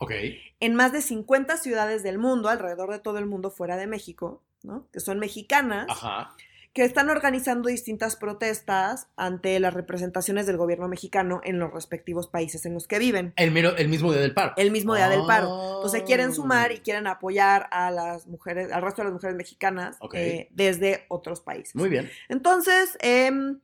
en 0.60 0.76
más 0.76 0.92
de 0.92 1.02
50 1.02 1.58
ciudades 1.58 2.04
del 2.04 2.18
mundo, 2.18 2.50
alrededor 2.50 2.92
de 2.92 3.00
todo 3.00 3.18
el 3.20 3.26
mundo 3.26 3.52
fuera 3.52 3.78
de 3.78 3.88
México, 3.88 4.42
¿no? 4.64 4.88
Que 4.92 5.00
son 5.00 5.20
mexicanas 5.20 5.88
Ajá. 5.90 6.36
Que 6.74 6.84
están 6.84 7.10
organizando 7.10 7.68
distintas 7.68 8.16
protestas 8.16 9.08
ante 9.16 9.60
las 9.60 9.74
representaciones 9.74 10.46
del 10.46 10.58
gobierno 10.58 10.88
mexicano 10.88 11.42
en 11.44 11.58
los 11.60 11.74
respectivos 11.74 12.28
países 12.28 12.66
en 12.66 12.74
los 12.76 12.88
que 12.88 13.00
viven. 13.00 13.34
El, 13.38 13.52
mero- 13.52 13.76
el 13.76 13.88
mismo 13.90 14.12
día 14.12 14.22
del 14.22 14.34
paro. 14.34 14.54
El 14.56 14.72
mismo 14.72 14.96
día 14.96 15.10
del 15.10 15.26
paro. 15.26 15.76
Entonces 15.78 16.04
quieren 16.04 16.34
sumar 16.34 16.72
y 16.72 16.80
quieren 16.80 17.08
apoyar 17.08 17.68
a 17.72 17.90
las 17.92 18.28
mujeres, 18.28 18.72
al 18.72 18.82
resto 18.84 19.02
de 19.02 19.06
las 19.06 19.14
mujeres 19.14 19.36
mexicanas 19.36 19.98
eh, 20.20 20.48
desde 20.52 21.06
otros 21.10 21.42
países. 21.42 21.76
Muy 21.76 21.90
bien. 21.90 22.10
Entonces, 22.30 22.98
em, 23.02 23.60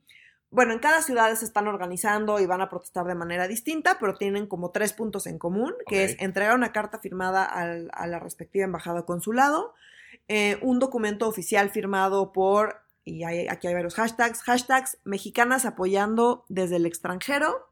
bueno, 0.50 0.72
en 0.72 0.78
cada 0.80 1.00
ciudad 1.02 1.32
se 1.36 1.44
están 1.44 1.68
organizando 1.68 2.40
y 2.40 2.46
van 2.46 2.60
a 2.60 2.68
protestar 2.68 3.06
de 3.06 3.14
manera 3.14 3.46
distinta, 3.46 3.98
pero 4.00 4.14
tienen 4.14 4.46
como 4.46 4.70
tres 4.72 4.92
puntos 4.92 5.26
en 5.26 5.38
común, 5.38 5.74
que 5.86 6.04
es 6.04 6.16
entregar 6.18 6.54
una 6.56 6.72
carta 6.72 6.98
firmada 6.98 7.44
al- 7.44 7.88
a 7.92 8.06
la 8.08 8.18
respectiva 8.18 8.64
embajada 8.64 9.00
o 9.00 9.06
consulado, 9.06 9.74
eh, 10.28 10.58
un 10.62 10.78
documento 10.80 11.28
oficial 11.28 11.70
firmado 11.70 12.32
por, 12.32 12.82
y 13.06 13.24
hay- 13.24 13.46
aquí 13.48 13.68
hay 13.68 13.74
varios 13.74 13.94
hashtags, 13.94 14.42
hashtags 14.42 14.98
mexicanas 15.04 15.64
apoyando 15.64 16.44
desde 16.48 16.76
el 16.76 16.84
extranjero, 16.84 17.70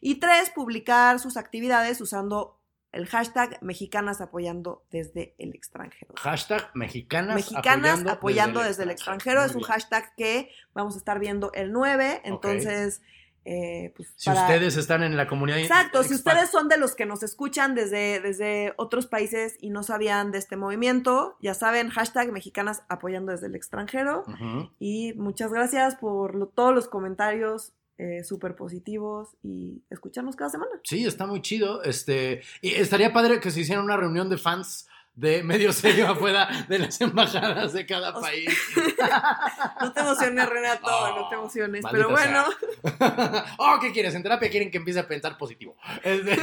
y 0.00 0.16
tres, 0.16 0.50
publicar 0.50 1.20
sus 1.20 1.36
actividades 1.36 2.00
usando 2.00 2.56
el 2.90 3.06
hashtag 3.06 3.62
mexicanas 3.62 4.20
apoyando 4.20 4.82
desde 4.90 5.34
el 5.38 5.54
extranjero. 5.54 6.14
Hashtag 6.16 6.70
mexicanas, 6.74 7.36
Mexicanas 7.36 8.04
apoyando, 8.06 8.62
desde, 8.62 8.82
el 8.82 8.90
extranjero. 8.90 9.42
Muy 9.42 9.50
Es 9.50 9.54
un 9.54 9.62
hashtag 9.62 10.12
que 10.16 10.50
vamos 10.74 10.96
a 10.96 10.98
estar 10.98 11.20
viendo 11.20 11.52
el 11.52 11.70
9. 11.70 12.22
Entonces, 12.24 13.02
eh, 13.44 13.92
pues 13.96 14.12
Si 14.16 14.28
para- 14.28 14.42
ustedes 14.42 14.76
están 14.76 15.02
en 15.02 15.16
la 15.16 15.26
comunidad. 15.26 15.58
Exacto, 15.58 16.02
si 16.02 16.14
ustedes 16.14 16.50
son 16.50 16.68
de 16.68 16.76
los 16.78 16.94
que 16.94 17.06
nos 17.06 17.22
escuchan 17.22 17.74
desde, 17.74 18.20
desde 18.20 18.74
otros 18.76 19.06
países 19.06 19.56
y 19.60 19.70
no 19.70 19.82
sabían 19.82 20.30
de 20.30 20.38
este 20.38 20.56
movimiento, 20.56 21.36
ya 21.40 21.54
saben, 21.54 21.88
hashtag 21.90 22.32
mexicanas 22.32 22.82
apoyando 22.88 23.32
desde 23.32 23.46
el 23.46 23.54
extranjero. 23.54 24.24
Y 24.78 25.14
muchas 25.14 25.52
gracias 25.52 25.96
por 25.96 26.34
lo- 26.34 26.46
todos 26.48 26.74
los 26.74 26.88
comentarios 26.88 27.72
eh, 28.02 28.24
súper 28.24 28.56
positivos 28.56 29.36
y 29.42 29.82
escucharnos 29.90 30.34
cada 30.34 30.48
semana. 30.50 30.70
Sí, 30.84 31.04
está 31.04 31.26
muy 31.26 31.42
chido. 31.42 31.82
Este, 31.82 32.40
y 32.62 32.70
estaría 32.70 33.12
padre 33.12 33.40
que 33.40 33.50
se 33.50 33.60
hiciera 33.60 33.82
una 33.82 33.98
reunión 33.98 34.30
de 34.30 34.38
fans 34.38 34.88
de 35.14 35.42
medio 35.42 35.72
serio 35.74 36.08
afuera 36.08 36.48
de 36.68 36.78
las 36.78 37.00
embajadas 37.00 37.72
de 37.72 37.86
cada 37.86 38.14
país. 38.20 38.48
No 39.80 39.92
te 39.92 40.00
emociones, 40.00 40.46
Renato, 40.48 40.86
Oh, 40.86 41.16
no 41.20 41.28
te 41.28 41.34
emociones. 41.36 41.82
maldita 41.82 42.06
Pero 42.06 42.10
bueno, 42.10 42.44
sea. 42.98 43.44
oh, 43.58 43.78
¿qué 43.80 43.92
quieres? 43.92 44.14
En 44.14 44.22
terapia 44.22 44.50
quieren 44.50 44.70
que 44.70 44.76
empiece 44.78 45.00
a 45.00 45.08
pensar 45.08 45.36
positivo. 45.38 45.76
Este- 46.02 46.38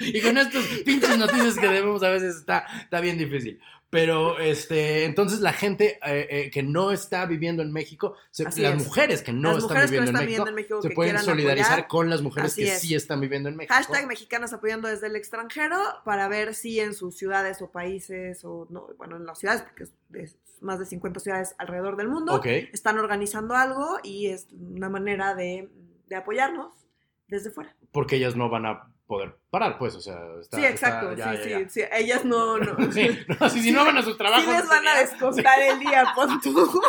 y 0.00 0.20
con 0.20 0.36
estas 0.36 0.64
pinches 0.84 1.16
noticias 1.18 1.54
que 1.56 1.68
debemos 1.68 2.02
a 2.02 2.10
veces 2.10 2.36
está, 2.36 2.66
está 2.82 3.00
bien 3.00 3.16
difícil. 3.18 3.60
Pero 3.94 4.40
este, 4.40 5.04
entonces 5.04 5.38
la 5.38 5.52
gente 5.52 6.00
eh, 6.04 6.26
eh, 6.28 6.50
que 6.50 6.64
no 6.64 6.90
está 6.90 7.26
viviendo 7.26 7.62
en 7.62 7.70
México, 7.72 8.16
se- 8.32 8.42
las 8.42 8.58
es. 8.58 8.84
mujeres 8.84 9.22
que 9.22 9.32
no 9.32 9.50
las 9.52 9.58
están, 9.58 9.68
mujeres 9.68 9.90
que 9.92 9.96
no 9.98 10.02
viviendo, 10.02 10.10
están 10.10 10.22
en 10.22 10.26
México, 10.26 10.44
viviendo 10.44 10.48
en 10.50 10.54
México 10.56 10.82
se 10.82 10.90
pueden 10.90 11.18
solidarizar 11.20 11.72
apoyar, 11.74 11.88
con 11.88 12.10
las 12.10 12.20
mujeres 12.20 12.50
Así 12.50 12.64
que 12.64 12.72
es. 12.72 12.80
sí 12.80 12.94
están 12.96 13.20
viviendo 13.20 13.48
en 13.48 13.54
México. 13.54 13.72
Hashtag 13.72 14.08
mexicanas 14.08 14.52
apoyando 14.52 14.88
desde 14.88 15.06
el 15.06 15.14
extranjero 15.14 15.76
para 16.04 16.26
ver 16.26 16.56
si 16.56 16.80
en 16.80 16.92
sus 16.92 17.16
ciudades 17.16 17.62
o 17.62 17.70
países, 17.70 18.44
o 18.44 18.66
no, 18.68 18.88
bueno, 18.98 19.16
en 19.16 19.26
las 19.26 19.38
ciudades, 19.38 19.62
porque 19.62 19.84
es, 20.14 20.38
más 20.60 20.80
de 20.80 20.86
50 20.86 21.20
ciudades 21.20 21.54
alrededor 21.58 21.96
del 21.96 22.08
mundo, 22.08 22.42
están 22.44 22.98
organizando 22.98 23.54
algo 23.54 23.98
y 24.02 24.26
es 24.26 24.48
una 24.52 24.88
manera 24.88 25.36
de, 25.36 25.68
de 26.08 26.16
apoyarnos 26.16 26.72
desde 27.28 27.50
fuera. 27.50 27.76
porque 27.92 28.16
ellas 28.16 28.34
no 28.34 28.48
van 28.48 28.66
a 28.66 28.93
poder 29.06 29.36
parar, 29.50 29.78
pues, 29.78 29.94
o 29.94 30.00
sea, 30.00 30.18
está, 30.40 30.56
sí, 30.56 30.64
exacto, 30.64 31.10
está- 31.12 31.34
ya, 31.34 31.42
sí, 31.42 31.48
ya, 31.50 31.58
sí, 31.58 31.64
ya. 31.64 31.68
sí, 31.68 31.82
ellas 32.04 32.24
no, 32.24 32.58
no. 32.58 32.92
Sí, 32.92 33.08
no, 33.40 33.48
si, 33.50 33.60
si 33.62 33.72
no 33.72 33.84
van 33.84 33.98
a 33.98 34.02
sus 34.02 34.16
trabajos. 34.16 34.44
Sí 34.44 34.50
les 34.50 34.68
van 34.68 34.88
a 34.88 34.94
descontar 34.98 35.60
el 35.60 35.78
día, 35.80 36.04
pon 36.14 36.40
tú. 36.40 36.80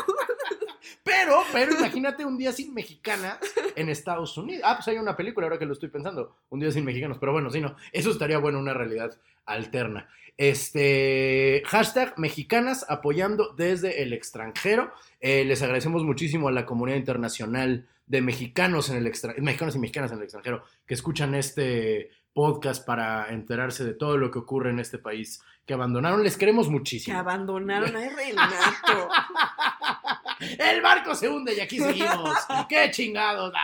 Pero, 1.05 1.43
pero 1.53 1.71
imagínate 1.77 2.25
un 2.25 2.35
día 2.35 2.51
sin 2.51 2.73
mexicanas 2.73 3.37
en 3.75 3.89
Estados 3.89 4.35
Unidos. 4.39 4.63
Ah, 4.65 4.73
pues 4.75 4.87
hay 4.87 4.97
una 4.97 5.15
película 5.15 5.45
ahora 5.45 5.59
que 5.59 5.67
lo 5.67 5.73
estoy 5.73 5.89
pensando. 5.89 6.35
Un 6.49 6.59
día 6.59 6.71
sin 6.71 6.83
mexicanos. 6.83 7.17
Pero 7.19 7.31
bueno, 7.31 7.51
sí, 7.51 7.61
no. 7.61 7.75
Eso 7.91 8.09
estaría 8.09 8.39
bueno, 8.39 8.57
una 8.57 8.73
realidad 8.73 9.15
alterna. 9.45 10.09
Este. 10.35 11.61
Hashtag 11.67 12.17
mexicanas 12.17 12.85
apoyando 12.89 13.53
desde 13.53 14.01
el 14.01 14.13
extranjero. 14.13 14.91
Eh, 15.21 15.45
les 15.45 15.61
agradecemos 15.61 16.03
muchísimo 16.03 16.47
a 16.47 16.51
la 16.51 16.65
comunidad 16.65 16.97
internacional 16.97 17.87
de 18.07 18.21
mexicanos 18.21 18.89
en 18.89 18.97
el 18.97 19.05
extranjero. 19.05 19.43
Mexicanos 19.45 19.75
y 19.75 19.79
mexicanas 19.79 20.11
en 20.11 20.17
el 20.17 20.23
extranjero 20.23 20.63
que 20.87 20.95
escuchan 20.95 21.35
este 21.35 22.09
podcast 22.33 22.83
para 22.85 23.29
enterarse 23.29 23.85
de 23.85 23.93
todo 23.93 24.17
lo 24.17 24.31
que 24.31 24.39
ocurre 24.39 24.71
en 24.71 24.79
este 24.79 24.97
país 24.97 25.41
que 25.67 25.73
abandonaron. 25.75 26.23
Les 26.23 26.35
queremos 26.35 26.65
Que 26.65 26.71
muchísimo. 26.73 27.17
abandonaron 27.17 27.95
a 27.95 28.09
Renato. 28.09 29.09
El 30.39 30.81
barco 30.81 31.15
se 31.15 31.29
hunde 31.29 31.53
y 31.53 31.59
aquí 31.59 31.79
seguimos. 31.79 32.37
¡Qué 32.69 32.89
chingados! 32.91 33.53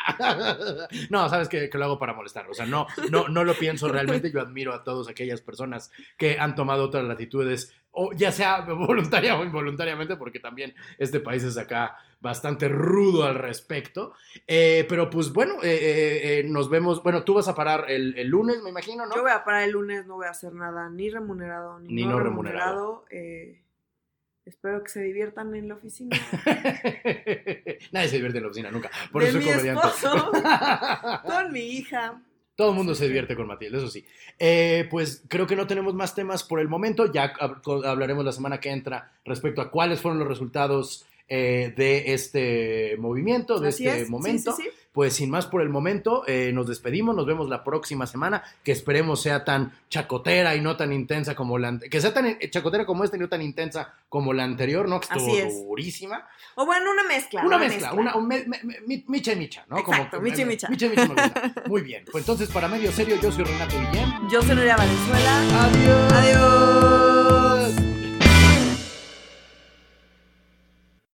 No, 1.10 1.27
sabes 1.29 1.47
que, 1.49 1.69
que 1.69 1.77
lo 1.77 1.86
hago 1.86 1.99
para 1.99 2.13
molestar. 2.13 2.49
O 2.49 2.53
sea, 2.53 2.65
no, 2.65 2.88
no, 3.10 3.27
no 3.27 3.43
lo 3.43 3.53
pienso 3.53 3.88
realmente. 3.88 4.31
Yo 4.31 4.41
admiro 4.41 4.73
a 4.73 4.84
todas 4.84 5.07
aquellas 5.07 5.41
personas 5.41 5.91
que 6.17 6.38
han 6.39 6.55
tomado 6.55 6.86
otras 6.86 7.03
latitudes, 7.03 7.73
o 7.91 8.12
ya 8.13 8.31
sea 8.31 8.62
voluntaria 8.62 9.38
o 9.38 9.43
involuntariamente, 9.43 10.15
porque 10.15 10.39
también 10.39 10.73
este 10.97 11.19
país 11.19 11.43
es 11.43 11.57
acá 11.57 11.97
bastante 12.19 12.69
rudo 12.69 13.25
al 13.25 13.36
respecto. 13.36 14.13
Eh, 14.47 14.86
pero 14.88 15.10
pues 15.10 15.34
bueno, 15.34 15.55
eh, 15.63 16.39
eh, 16.39 16.43
nos 16.45 16.69
vemos. 16.69 17.03
Bueno, 17.03 17.23
tú 17.23 17.34
vas 17.34 17.47
a 17.47 17.55
parar 17.55 17.86
el, 17.89 18.17
el 18.17 18.27
lunes, 18.27 18.62
me 18.62 18.69
imagino, 18.69 19.05
¿no? 19.05 19.15
Yo 19.15 19.23
voy 19.23 19.31
a 19.31 19.43
parar 19.43 19.63
el 19.63 19.71
lunes, 19.71 20.05
no 20.05 20.15
voy 20.15 20.27
a 20.27 20.31
hacer 20.31 20.53
nada 20.53 20.89
ni 20.89 21.10
remunerado 21.10 21.79
ni, 21.79 21.93
Ni 21.93 22.03
no, 22.03 22.12
no 22.12 22.19
remunerado. 22.19 23.05
Espero 24.45 24.84
que 24.84 24.89
se 24.89 25.01
diviertan 25.01 25.54
en 25.56 25.67
la 25.69 25.75
oficina. 25.75 26.17
Nadie 27.91 28.08
se 28.10 28.15
divierte 28.15 28.38
en 28.38 28.43
la 28.43 28.49
oficina 28.49 28.71
nunca. 28.71 28.89
Por 29.12 29.23
de 29.23 29.30
eso 29.30 29.38
soy 29.38 29.45
mi 29.47 29.51
comediante. 29.54 29.88
esposo, 29.88 30.32
con 31.25 31.51
mi 31.51 31.60
hija. 31.62 32.21
Todo 32.56 32.71
el 32.71 32.75
mundo 32.77 32.93
se 32.93 33.06
divierte 33.08 33.36
con 33.36 33.47
Matilde, 33.47 33.77
eso 33.77 33.89
sí. 33.89 34.06
Eh, 34.38 34.88
pues 34.91 35.23
creo 35.27 35.47
que 35.47 35.56
no 35.56 35.65
tenemos 35.67 35.93
más 35.95 36.13
temas 36.13 36.43
por 36.43 36.60
el 36.60 36.67
momento. 36.67 37.12
Ya 37.12 37.34
hablaremos 37.86 38.25
la 38.25 38.32
semana 38.34 38.60
que 38.60 38.69
entra 38.69 39.12
respecto 39.25 39.62
a 39.62 39.71
cuáles 39.71 40.01
fueron 40.01 40.19
los 40.19 40.27
resultados 40.27 41.06
eh, 41.27 41.73
de 41.75 42.13
este 42.13 42.97
movimiento, 42.99 43.60
de 43.60 43.69
Así 43.69 43.88
este 43.88 44.01
es. 44.01 44.06
sí, 44.08 44.12
momento. 44.12 44.51
sí, 44.56 44.63
sí. 44.63 44.69
Pues 44.93 45.13
sin 45.15 45.30
más 45.30 45.45
por 45.47 45.62
el 45.62 45.69
momento, 45.69 46.23
eh, 46.27 46.51
nos 46.54 46.67
despedimos, 46.67 47.15
nos 47.15 47.25
vemos 47.25 47.47
la 47.47 47.63
próxima 47.63 48.06
semana, 48.08 48.43
que 48.62 48.73
esperemos 48.73 49.21
sea 49.21 49.45
tan 49.45 49.71
chacotera 49.89 50.54
y 50.56 50.60
no 50.60 50.75
tan 50.75 50.91
intensa 50.91 51.34
como 51.34 51.58
la 51.58 51.80
que 51.89 52.01
sea 52.01 52.13
tan 52.13 52.25
eh, 52.25 52.49
chacotera 52.49 52.86
como 52.86 53.06
esta 53.06 53.15
y 53.15 53.19
no 53.21 53.30
tan 53.30 53.41
intensa 53.41 53.93
como 54.10 54.34
la 54.34 54.43
anterior, 54.43 54.89
¿no? 54.89 54.99
Que 54.99 55.06
estuvo 55.06 55.27
Así 55.27 55.38
es. 55.38 55.63
durísima. 55.63 56.27
O 56.56 56.65
bueno, 56.65 56.91
una 56.91 57.04
mezcla. 57.04 57.41
Una 57.45 57.58
mezcla, 57.58 57.93
una, 57.93 58.15
un 58.15 58.27
me- 58.27 58.43
me- 58.45 58.60
me- 58.63 59.04
micha 59.08 59.32
y 59.32 59.38
micha, 59.38 59.63
¿no? 59.69 59.77
Exacto, 59.77 60.19
micha 60.19 60.41
y 60.41 60.45
micha. 60.45 60.67
Micha 60.67 60.88
y 60.88 60.89
micha 60.89 61.08
me. 61.08 61.69
Muy 61.69 61.82
bien. 61.84 62.04
Pues 62.12 62.23
entonces, 62.23 62.49
para 62.49 62.67
medio 62.67 62.91
serio, 62.91 63.15
yo 63.21 63.32
soy 63.32 63.45
Renato 63.45 63.75
Guillén. 63.80 64.12
Yo 64.30 64.41
soy 64.41 64.56
Nuria 64.58 64.75
Valenzuela. 64.75 65.63
Adiós. 65.63 66.12
Adiós. 66.13 67.11